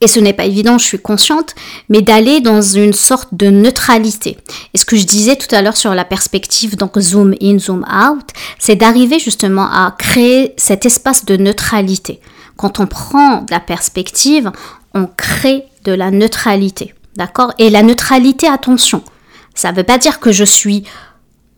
et 0.02 0.08
ce 0.08 0.20
n'est 0.20 0.34
pas 0.34 0.46
évident, 0.46 0.78
je 0.78 0.86
suis 0.86 1.00
consciente, 1.00 1.56
mais 1.90 2.02
d'aller 2.02 2.40
dans 2.40 2.62
une 2.62 2.94
sorte 2.94 3.30
de 3.34 3.48
neutralité. 3.48 4.38
Et 4.74 4.78
ce 4.78 4.86
que 4.86 4.96
je 4.96 5.04
disais 5.04 5.36
tout 5.36 5.54
à 5.54 5.62
l'heure 5.62 5.76
sur 5.76 5.94
la 5.94 6.06
perspective, 6.06 6.78
donc 6.78 6.98
zoom 7.00 7.36
in, 7.42 7.60
zoom 7.60 7.86
out, 7.92 8.26
c'est 8.60 8.76
d'arriver 8.76 9.20
justement 9.20 9.66
à 9.66 9.94
créer 9.98 10.54
cet 10.58 10.86
espace 10.86 11.26
de 11.26 11.36
neutralité. 11.36 12.22
Quand 12.56 12.80
on 12.80 12.88
prend 12.88 13.46
la 13.50 13.60
perspective, 13.60 14.52
on 14.94 15.06
crée 15.06 15.66
de 15.84 15.92
la 15.92 16.12
neutralité. 16.12 16.94
D'accord? 17.20 17.54
Et 17.58 17.70
la 17.70 17.84
neutralité, 17.84 18.48
attention, 18.48 19.04
ça 19.54 19.74
ne 19.74 19.76
veut 19.76 19.84
pas 19.84 19.98
dire 19.98 20.22
que 20.22 20.32
je 20.32 20.46
suis, 20.46 20.86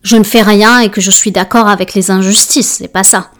je 0.02 0.16
ne 0.16 0.24
fais 0.24 0.42
rien 0.42 0.80
et 0.80 0.88
que 0.88 1.00
je 1.00 1.12
suis 1.12 1.30
d'accord 1.30 1.68
avec 1.68 1.94
les 1.94 2.10
injustices, 2.10 2.78
c'est 2.78 2.88
pas 2.88 3.04
ça. 3.04 3.30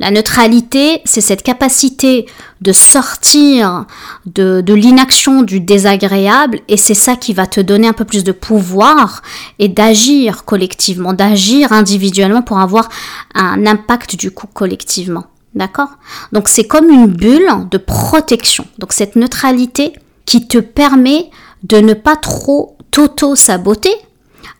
La 0.00 0.10
neutralité, 0.10 1.02
c'est 1.04 1.20
cette 1.20 1.44
capacité 1.44 2.26
de 2.62 2.72
sortir 2.72 3.86
de, 4.26 4.74
l'inaction, 4.74 5.42
du 5.42 5.60
désagréable, 5.60 6.58
et 6.66 6.76
c'est 6.76 6.94
ça 6.94 7.14
qui 7.14 7.32
va 7.32 7.46
te 7.46 7.60
donner 7.60 7.86
un 7.86 7.92
peu 7.92 8.04
plus 8.04 8.24
de 8.24 8.32
pouvoir 8.32 9.22
et 9.60 9.68
d'agir 9.68 10.44
collectivement, 10.44 11.12
d'agir 11.12 11.72
individuellement 11.72 12.42
pour 12.42 12.58
avoir 12.58 12.88
un 13.36 13.66
impact 13.66 14.16
du 14.16 14.32
coup 14.32 14.48
collectivement. 14.52 15.26
D'accord? 15.54 15.90
Donc 16.32 16.48
c'est 16.48 16.66
comme 16.66 16.90
une 16.90 17.06
bulle 17.06 17.48
de 17.70 17.78
protection. 17.78 18.66
Donc 18.78 18.92
cette 18.92 19.14
neutralité 19.14 19.92
qui 20.28 20.46
te 20.46 20.58
permet 20.58 21.30
de 21.62 21.78
ne 21.78 21.94
pas 21.94 22.16
trop 22.16 22.76
t'auto-saboter, 22.90 23.94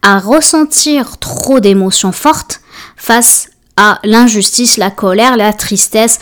à 0.02 0.18
ressentir 0.18 1.18
trop 1.18 1.60
d'émotions 1.60 2.12
fortes 2.12 2.60
face 2.96 3.50
à 3.76 4.00
l'injustice, 4.02 4.76
la 4.76 4.90
colère, 4.90 5.36
la 5.36 5.52
tristesse, 5.52 6.18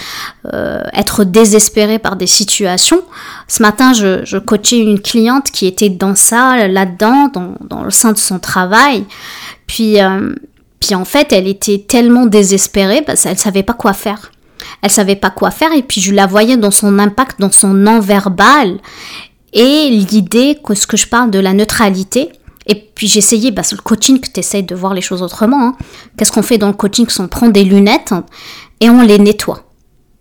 euh, 0.52 0.82
être 0.92 1.24
désespéré 1.24 1.98
par 1.98 2.16
des 2.16 2.26
situations. 2.26 3.02
Ce 3.48 3.62
matin, 3.62 3.94
je, 3.94 4.38
coachais 4.38 4.78
une 4.78 5.00
cliente 5.00 5.50
qui 5.50 5.66
était 5.66 5.88
dans 5.88 6.14
ça, 6.14 6.68
là-dedans, 6.68 7.30
dans, 7.32 7.54
dans 7.62 7.82
le 7.82 7.90
sein 7.90 8.12
de 8.12 8.18
son 8.18 8.38
travail. 8.38 9.06
Puis, 9.66 10.02
euh, 10.02 10.34
puis 10.80 10.94
en 10.94 11.06
fait, 11.06 11.32
elle 11.32 11.48
était 11.48 11.84
tellement 11.88 12.26
désespérée 12.26 13.00
parce 13.00 13.22
qu'elle 13.22 13.38
savait 13.38 13.62
pas 13.62 13.72
quoi 13.72 13.94
faire. 13.94 14.32
Elle 14.82 14.90
savait 14.90 15.16
pas 15.16 15.30
quoi 15.30 15.50
faire 15.50 15.72
et 15.72 15.82
puis 15.82 16.00
je 16.00 16.12
la 16.12 16.26
voyais 16.26 16.56
dans 16.58 16.70
son 16.70 16.98
impact, 16.98 17.40
dans 17.40 17.52
son 17.52 17.72
non-verbal. 17.72 18.78
Et 19.56 19.88
l'idée 19.88 20.58
que 20.62 20.74
ce 20.74 20.86
que 20.86 20.98
je 20.98 21.08
parle 21.08 21.30
de 21.30 21.38
la 21.38 21.54
neutralité, 21.54 22.30
et 22.66 22.74
puis 22.74 23.06
j'essayais, 23.06 23.50
bah, 23.50 23.62
le 23.72 23.78
coaching 23.78 24.20
tu 24.20 24.38
essayes 24.38 24.62
de 24.62 24.74
voir 24.74 24.92
les 24.92 25.00
choses 25.00 25.22
autrement. 25.22 25.68
Hein. 25.68 25.76
Qu'est-ce 26.16 26.30
qu'on 26.30 26.42
fait 26.42 26.58
dans 26.58 26.66
le 26.66 26.74
coaching 26.74 27.06
On 27.18 27.26
prend 27.26 27.48
des 27.48 27.64
lunettes 27.64 28.12
et 28.80 28.90
on 28.90 29.00
les 29.00 29.18
nettoie? 29.18 29.64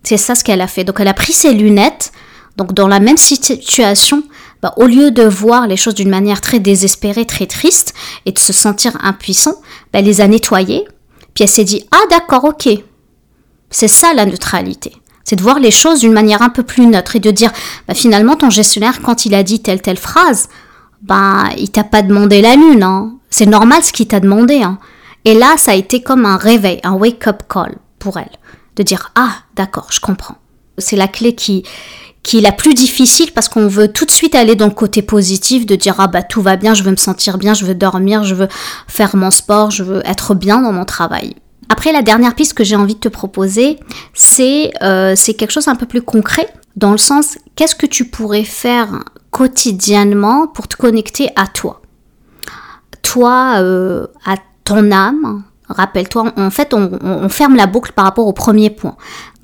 C'est 0.04 0.15
ça 0.15 0.36
ce 0.36 0.43
qu'elle 0.45 0.62
a 0.62 0.67
fait. 0.67 0.86
Donc 0.86 1.02
elle 1.02 1.10
a 1.10 1.13
pris 1.13 1.34
ses 1.34 1.54
lunettes, 1.54 2.13
donc 2.56 2.74
dans 2.74 2.88
la 2.88 3.02
même 3.02 3.17
situation, 3.17 4.24
bah, 4.62 4.74
au 4.78 4.86
lieu 4.86 5.12
de 5.12 5.24
voir 5.24 5.67
les 5.67 5.76
choses 5.76 5.95
d'une 5.95 6.10
manière 6.10 6.39
très 6.39 6.60
désespérée, 6.60 7.26
très 7.26 7.45
triste, 7.45 7.93
et 8.26 8.32
de 8.32 8.39
se 8.39 8.54
sentir 8.54 8.98
impuissant, 9.04 9.56
bah, 9.91 10.00
elle 10.00 10.06
les 10.06 10.21
a 10.21 10.30
nettoyées. 10.30 10.86
Puis 11.34 11.43
elle 11.43 11.50
s'est 11.50 11.65
dit, 11.65 11.86
ah 11.91 12.04
d'accord, 12.10 12.45
ok. 12.45 12.69
C'est 13.69 13.89
ça 13.89 14.13
la 14.13 14.26
neutralité. 14.26 14.93
C'est 15.26 15.36
de 15.36 15.42
voir 15.42 15.60
les 15.60 15.72
choses 15.72 16.00
d'une 16.00 16.14
manière 16.14 16.42
un 16.42 16.50
peu 16.50 16.64
plus 16.64 16.86
neutre 16.86 17.16
et 17.18 17.20
de 17.20 17.32
dire, 17.32 17.52
bah, 17.88 17.94
finalement, 17.94 18.36
ton 18.36 18.50
gestionnaire, 18.50 19.02
quand 19.02 19.26
il 19.26 19.36
a 19.36 19.44
dit 19.44 19.60
telle 19.60 19.82
telle 19.82 19.98
phrase, 19.98 20.48
bah, 21.02 21.50
il 21.58 21.70
t'a 21.72 21.84
pas 21.84 22.02
demandé 22.02 22.42
la 22.42 22.56
lune, 22.56 22.84
hein. 22.84 23.12
C'est 23.30 23.48
normal 23.48 23.84
ce 23.84 23.92
qu'il 23.92 24.08
t'a 24.08 24.22
demandé, 24.22 24.62
hein. 24.62 24.80
Et 25.26 25.34
là, 25.34 25.56
ça 25.58 25.72
a 25.72 25.76
été 25.76 26.02
comme 26.02 26.26
un 26.26 26.38
réveil, 26.38 26.80
un 26.84 26.94
wake-up 26.94 27.44
call 27.50 27.76
pour 28.00 28.18
elle. 28.18 28.32
De 28.76 28.84
dire, 28.84 29.12
ah, 29.16 29.32
d'accord, 29.56 29.88
je 29.90 30.00
comprends. 30.00 30.38
C'est 30.78 30.96
la 30.96 31.08
clé 31.08 31.34
qui, 31.34 31.64
qui 32.26 32.40
est 32.40 32.42
la 32.42 32.52
plus 32.52 32.74
difficile 32.74 33.32
parce 33.34 33.50
qu'on 33.50 33.68
veut 33.68 33.92
tout 33.92 34.06
de 34.06 34.12
suite 34.12 34.36
aller 34.36 34.56
dans 34.56 34.66
le 34.66 34.74
côté 34.74 35.04
positif, 35.04 35.66
de 35.66 35.76
dire, 35.76 35.96
ah 36.00 36.08
bah 36.08 36.24
tout 36.24 36.42
va 36.42 36.56
bien, 36.56 36.74
je 36.74 36.82
veux 36.82 36.92
me 36.92 36.96
sentir 36.96 37.38
bien, 37.38 37.54
je 37.54 37.66
veux 37.66 37.76
dormir, 37.76 38.24
je 38.24 38.34
veux 38.34 38.48
faire 38.88 39.16
mon 39.16 39.30
sport, 39.30 39.70
je 39.70 39.84
veux 39.84 40.02
être 40.06 40.34
bien 40.34 40.60
dans 40.60 40.72
mon 40.72 40.86
travail. 40.86 41.36
Après, 41.69 41.91
la 41.91 42.01
dernière 42.01 42.36
piste 42.36 42.54
que 42.54 42.63
j'ai 42.63 42.75
envie 42.75 42.95
de 42.95 42.99
te 42.99 43.10
proposer, 43.10 43.80
c'est 44.13 44.71
euh, 44.84 45.15
quelque 45.15 45.51
chose 45.51 45.67
un 45.67 45.75
peu 45.75 45.86
plus 45.86 46.01
concret, 46.01 46.47
dans 46.75 46.91
le 46.91 46.97
sens, 46.97 47.38
qu'est-ce 47.56 47.75
que 47.75 47.86
tu 47.86 48.06
pourrais 48.06 48.43
faire 48.43 49.04
quotidiennement 49.32 50.47
pour 50.47 50.67
te 50.67 50.75
connecter 50.75 51.30
à 51.36 51.47
toi? 51.47 51.82
Toi, 53.01 53.56
euh, 53.58 54.08
à 54.25 54.36
ton 54.63 54.91
âme. 54.91 55.43
Rappelle-toi, 55.67 56.34
en 56.36 56.49
fait, 56.51 56.73
on, 56.73 56.91
on, 57.01 57.30
ferme 57.30 57.56
la 57.56 57.65
boucle 57.65 57.93
par 57.93 58.06
rapport 58.06 58.28
au 58.28 58.34
premier 58.34 58.69
point. 58.69 58.97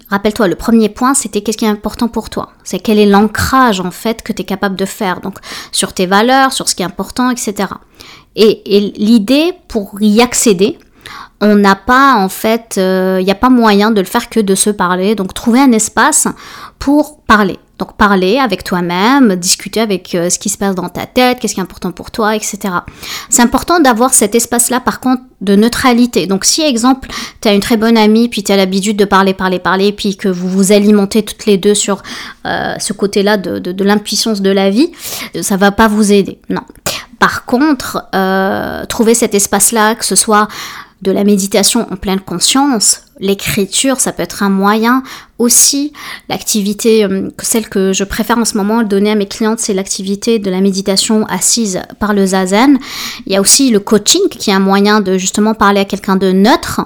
Rappelle-toi, 0.09 0.49
le 0.49 0.55
premier 0.55 0.89
point, 0.89 1.13
c'était 1.13 1.41
qu'est-ce 1.41 1.57
qui 1.57 1.65
est 1.65 1.69
important 1.69 2.09
pour 2.09 2.29
toi? 2.29 2.51
C'est 2.63 2.79
quel 2.79 2.99
est 2.99 3.05
l'ancrage, 3.05 3.79
en 3.79 3.91
fait, 3.91 4.21
que 4.21 4.33
tu 4.33 4.41
es 4.41 4.45
capable 4.45 4.75
de 4.75 4.85
faire. 4.85 5.21
Donc, 5.21 5.37
sur 5.71 5.93
tes 5.93 6.05
valeurs, 6.05 6.51
sur 6.51 6.67
ce 6.67 6.75
qui 6.75 6.83
est 6.83 6.85
important, 6.85 7.31
etc. 7.31 7.69
Et, 8.35 8.77
et 8.77 8.91
l'idée, 8.97 9.53
pour 9.67 9.99
y 10.01 10.21
accéder, 10.21 10.77
on 11.41 11.55
n'a 11.55 11.75
pas 11.75 12.15
en 12.15 12.29
fait, 12.29 12.73
il 12.77 12.81
euh, 12.81 13.23
n'y 13.23 13.31
a 13.31 13.35
pas 13.35 13.49
moyen 13.49 13.89
de 13.89 13.99
le 13.99 14.05
faire 14.05 14.29
que 14.29 14.39
de 14.39 14.53
se 14.53 14.69
parler. 14.69 15.15
Donc 15.15 15.33
trouver 15.33 15.59
un 15.59 15.71
espace 15.71 16.27
pour 16.77 17.19
parler. 17.21 17.57
Donc 17.79 17.97
parler 17.97 18.37
avec 18.37 18.63
toi-même, 18.63 19.35
discuter 19.35 19.81
avec 19.81 20.13
euh, 20.13 20.29
ce 20.29 20.37
qui 20.37 20.49
se 20.49 20.57
passe 20.59 20.75
dans 20.75 20.87
ta 20.87 21.07
tête, 21.07 21.39
qu'est-ce 21.39 21.55
qui 21.55 21.59
est 21.59 21.63
important 21.63 21.91
pour 21.91 22.11
toi, 22.11 22.35
etc. 22.35 22.59
C'est 23.29 23.41
important 23.41 23.79
d'avoir 23.79 24.13
cet 24.13 24.35
espace-là 24.35 24.79
par 24.79 24.99
contre 24.99 25.23
de 25.41 25.55
neutralité. 25.55 26.27
Donc 26.27 26.45
si 26.45 26.61
exemple, 26.61 27.09
tu 27.41 27.47
as 27.47 27.53
une 27.53 27.59
très 27.59 27.77
bonne 27.77 27.97
amie, 27.97 28.29
puis 28.29 28.43
tu 28.43 28.51
as 28.51 28.55
l'habitude 28.55 28.97
de 28.97 29.05
parler, 29.05 29.33
parler, 29.33 29.57
parler, 29.57 29.91
puis 29.93 30.15
que 30.17 30.27
vous 30.27 30.47
vous 30.47 30.71
alimentez 30.71 31.23
toutes 31.23 31.47
les 31.47 31.57
deux 31.57 31.73
sur 31.73 32.03
euh, 32.45 32.75
ce 32.77 32.93
côté-là 32.93 33.37
de, 33.37 33.83
l'impuissance 33.83 34.41
de 34.41 34.51
la 34.51 34.69
vie, 34.69 34.91
ça 35.41 35.57
va 35.57 35.71
pas 35.71 35.87
vous 35.87 36.11
aider. 36.11 36.39
Non. 36.49 36.61
Par 37.17 37.45
contre, 37.45 38.07
trouver 38.87 39.13
cet 39.13 39.33
espace-là, 39.33 39.95
que 39.95 40.05
ce 40.05 40.15
soit 40.15 40.47
de 41.01 41.11
la 41.11 41.23
méditation 41.23 41.91
en 41.91 41.95
pleine 41.95 42.19
conscience, 42.19 43.01
l'écriture, 43.19 43.99
ça 43.99 44.11
peut 44.11 44.23
être 44.23 44.43
un 44.43 44.49
moyen 44.49 45.03
aussi. 45.39 45.93
L'activité, 46.29 47.05
euh, 47.05 47.29
celle 47.41 47.69
que 47.69 47.93
je 47.93 48.03
préfère 48.03 48.37
en 48.37 48.45
ce 48.45 48.57
moment 48.57 48.83
donner 48.83 49.11
à 49.11 49.15
mes 49.15 49.27
clientes, 49.27 49.59
c'est 49.59 49.73
l'activité 49.73 50.39
de 50.39 50.49
la 50.49 50.61
méditation 50.61 51.25
assise 51.27 51.81
par 51.99 52.13
le 52.13 52.25
zazen. 52.25 52.77
Il 53.25 53.33
y 53.33 53.35
a 53.35 53.41
aussi 53.41 53.69
le 53.69 53.79
coaching 53.79 54.21
qui 54.29 54.49
est 54.49 54.53
un 54.53 54.59
moyen 54.59 55.01
de 55.01 55.17
justement 55.17 55.53
parler 55.53 55.81
à 55.81 55.85
quelqu'un 55.85 56.17
de 56.17 56.31
neutre, 56.31 56.81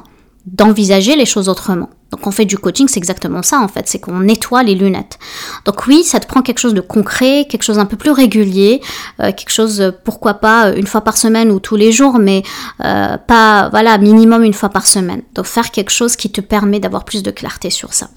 d'envisager 0.45 1.15
les 1.15 1.25
choses 1.25 1.49
autrement. 1.49 1.89
Donc 2.12 2.27
on 2.27 2.31
fait 2.31 2.45
du 2.45 2.58
coaching, 2.58 2.88
c'est 2.88 2.99
exactement 2.99 3.41
ça 3.41 3.60
en 3.60 3.67
fait, 3.67 3.88
c'est 3.88 3.99
qu'on 3.99 4.19
nettoie 4.19 4.63
les 4.63 4.75
lunettes. 4.75 5.17
Donc 5.65 5.88
oui, 5.88 6.03
ça 6.03 6.19
te 6.19 6.27
prend 6.27 6.41
quelque 6.41 6.60
chose 6.60 6.75
de 6.75 6.81
concret, 6.81 7.45
quelque 7.49 7.63
chose 7.63 7.79
un 7.79 7.86
peu 7.86 7.97
plus 7.97 8.12
régulier, 8.12 8.81
euh, 9.19 9.31
quelque 9.31 9.49
chose, 9.49 9.81
euh, 9.81 9.91
pourquoi 10.03 10.36
pas 10.36 10.71
une 10.75 10.88
fois 10.88 11.01
par 11.01 11.17
semaine 11.17 11.51
ou 11.51 11.60
tous 11.60 11.75
les 11.75 11.91
jours, 11.91 12.19
mais 12.19 12.43
euh, 12.84 13.17
pas, 13.17 13.69
voilà, 13.69 13.97
minimum 13.97 14.43
une 14.43 14.53
fois 14.53 14.69
par 14.69 14.86
semaine. 14.86 15.23
Donc 15.34 15.45
faire 15.45 15.71
quelque 15.71 15.91
chose 15.91 16.15
qui 16.15 16.31
te 16.31 16.41
permet 16.41 16.79
d'avoir 16.79 17.05
plus 17.05 17.23
de 17.23 17.31
clarté 17.31 17.69
sur 17.69 17.93
ça. 17.93 18.10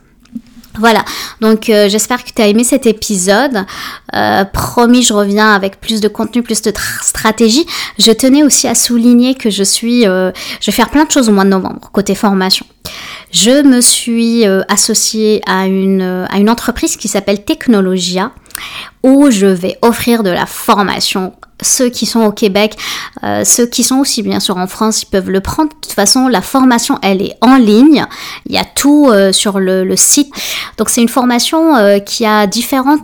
Voilà, 0.79 1.05
donc 1.41 1.65
j'espère 1.67 2.25
que 2.25 2.31
tu 2.31 2.41
as 2.41 2.47
aimé 2.47 2.63
cet 2.63 2.87
épisode. 2.87 3.65
promis, 4.53 5.03
je 5.03 5.13
reviens 5.13 5.53
avec 5.53 5.81
plus 5.81 6.01
de 6.01 6.07
contenu, 6.07 6.43
plus 6.43 6.63
de 6.63 6.73
stratégie. 7.03 7.67
Je 7.99 8.13
tenais 8.13 8.45
aussi 8.45 8.69
à 8.69 8.77
souligner 8.77 9.35
que 9.35 9.51
je 9.51 9.65
suis, 9.65 10.05
je 10.05 10.33
vais 10.67 10.73
faire 10.73 10.91
plein 10.91 11.05
de 11.05 11.11
choses 11.11 11.29
au 11.29 11.33
mois 11.33 11.45
de 11.45 11.51
novembre 11.51 11.91
côté 11.93 12.15
formation 12.15 12.65
je 13.31 13.63
me 13.63 13.81
suis 13.81 14.47
euh, 14.47 14.63
associée 14.69 15.43
à 15.47 15.67
une, 15.67 16.03
euh, 16.03 16.27
à 16.31 16.39
une 16.39 16.51
entreprise 16.51 16.97
qui 16.97 17.09
s'appelle 17.09 17.45
Technologia 17.45 18.33
où 19.03 19.31
je 19.31 19.47
vais 19.47 19.79
offrir 19.83 20.23
de 20.23 20.31
la 20.31 20.47
formation. 20.47 21.33
Ceux 21.63 21.89
qui 21.89 22.07
sont 22.07 22.21
au 22.21 22.33
Québec, 22.33 22.77
euh, 23.25 23.45
ceux 23.45 23.67
qui 23.67 23.83
sont 23.83 23.97
aussi 23.97 24.23
bien 24.23 24.41
sûr 24.41 24.57
en 24.57 24.67
France, 24.67 25.03
ils 25.03 25.07
peuvent 25.07 25.31
le 25.31 25.41
prendre. 25.41 25.71
De 25.71 25.75
toute 25.81 25.93
façon, 25.93 26.29
la 26.29 26.43
formation, 26.43 26.99
elle 27.03 27.23
est 27.23 27.37
en 27.41 27.57
ligne. 27.57 28.05
Il 28.47 28.55
y 28.55 28.59
a 28.59 28.65
tout 28.65 29.11
sur 29.33 29.59
le, 29.59 29.97
site. 29.97 30.33
Donc 30.77 30.89
c'est 30.89 31.03
une 31.03 31.09
formation 31.09 32.01
qui 32.05 32.25
a 32.25 32.47
différents 32.47 32.99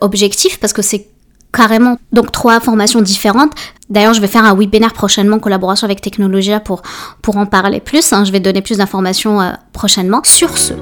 objectifs 0.00 0.60
parce 0.60 0.72
que 0.72 0.82
c'est 0.82 1.08
carrément 1.56 1.96
donc 2.12 2.30
trois 2.32 2.60
formations 2.60 3.00
différentes. 3.00 3.52
D'ailleurs, 3.88 4.14
je 4.14 4.20
vais 4.20 4.26
faire 4.26 4.44
un 4.44 4.54
webinaire 4.54 4.92
prochainement 4.92 5.36
en 5.36 5.40
collaboration 5.40 5.84
avec 5.84 6.00
Technologia 6.00 6.60
pour, 6.60 6.82
pour 7.22 7.36
en 7.36 7.46
parler 7.46 7.80
plus. 7.80 8.12
Hein. 8.12 8.24
Je 8.24 8.32
vais 8.32 8.40
donner 8.40 8.60
plus 8.60 8.78
d'informations 8.78 9.40
euh, 9.40 9.52
prochainement. 9.72 10.20
Sur 10.24 10.58
ce, 10.58 10.74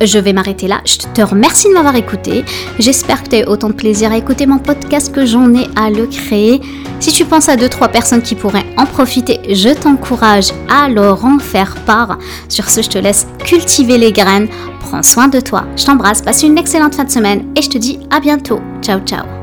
je 0.00 0.18
vais 0.18 0.32
m'arrêter 0.32 0.66
là. 0.68 0.80
Je 0.84 0.96
te 0.96 1.20
remercie 1.22 1.68
de 1.68 1.74
m'avoir 1.74 1.96
écouté. 1.96 2.44
J'espère 2.78 3.22
que 3.22 3.28
tu 3.28 3.36
as 3.36 3.40
eu 3.40 3.44
autant 3.44 3.68
de 3.68 3.74
plaisir 3.74 4.12
à 4.12 4.16
écouter 4.16 4.46
mon 4.46 4.58
podcast 4.58 5.12
que 5.12 5.26
j'en 5.26 5.54
ai 5.54 5.68
à 5.76 5.90
le 5.90 6.06
créer. 6.06 6.60
Si 7.00 7.12
tu 7.12 7.24
penses 7.24 7.48
à 7.48 7.56
deux 7.56 7.68
trois 7.68 7.88
personnes 7.88 8.22
qui 8.22 8.34
pourraient 8.34 8.66
en 8.76 8.86
profiter, 8.86 9.40
je 9.48 9.70
t'encourage 9.70 10.50
à 10.68 10.88
leur 10.88 11.24
en 11.24 11.38
faire 11.38 11.74
part. 11.86 12.18
Sur 12.48 12.68
ce, 12.68 12.82
je 12.82 12.88
te 12.88 12.98
laisse 12.98 13.26
cultiver 13.44 13.98
les 13.98 14.12
graines. 14.12 14.48
Prends 14.80 15.02
soin 15.02 15.28
de 15.28 15.40
toi. 15.40 15.64
Je 15.76 15.84
t'embrasse. 15.84 16.22
Passe 16.22 16.42
une 16.42 16.58
excellente 16.58 16.94
fin 16.94 17.04
de 17.04 17.10
semaine 17.10 17.46
et 17.56 17.62
je 17.62 17.70
te 17.70 17.78
dis 17.78 17.98
à 18.10 18.20
bientôt. 18.20 18.60
Ciao 18.82 19.00
ciao. 19.00 19.39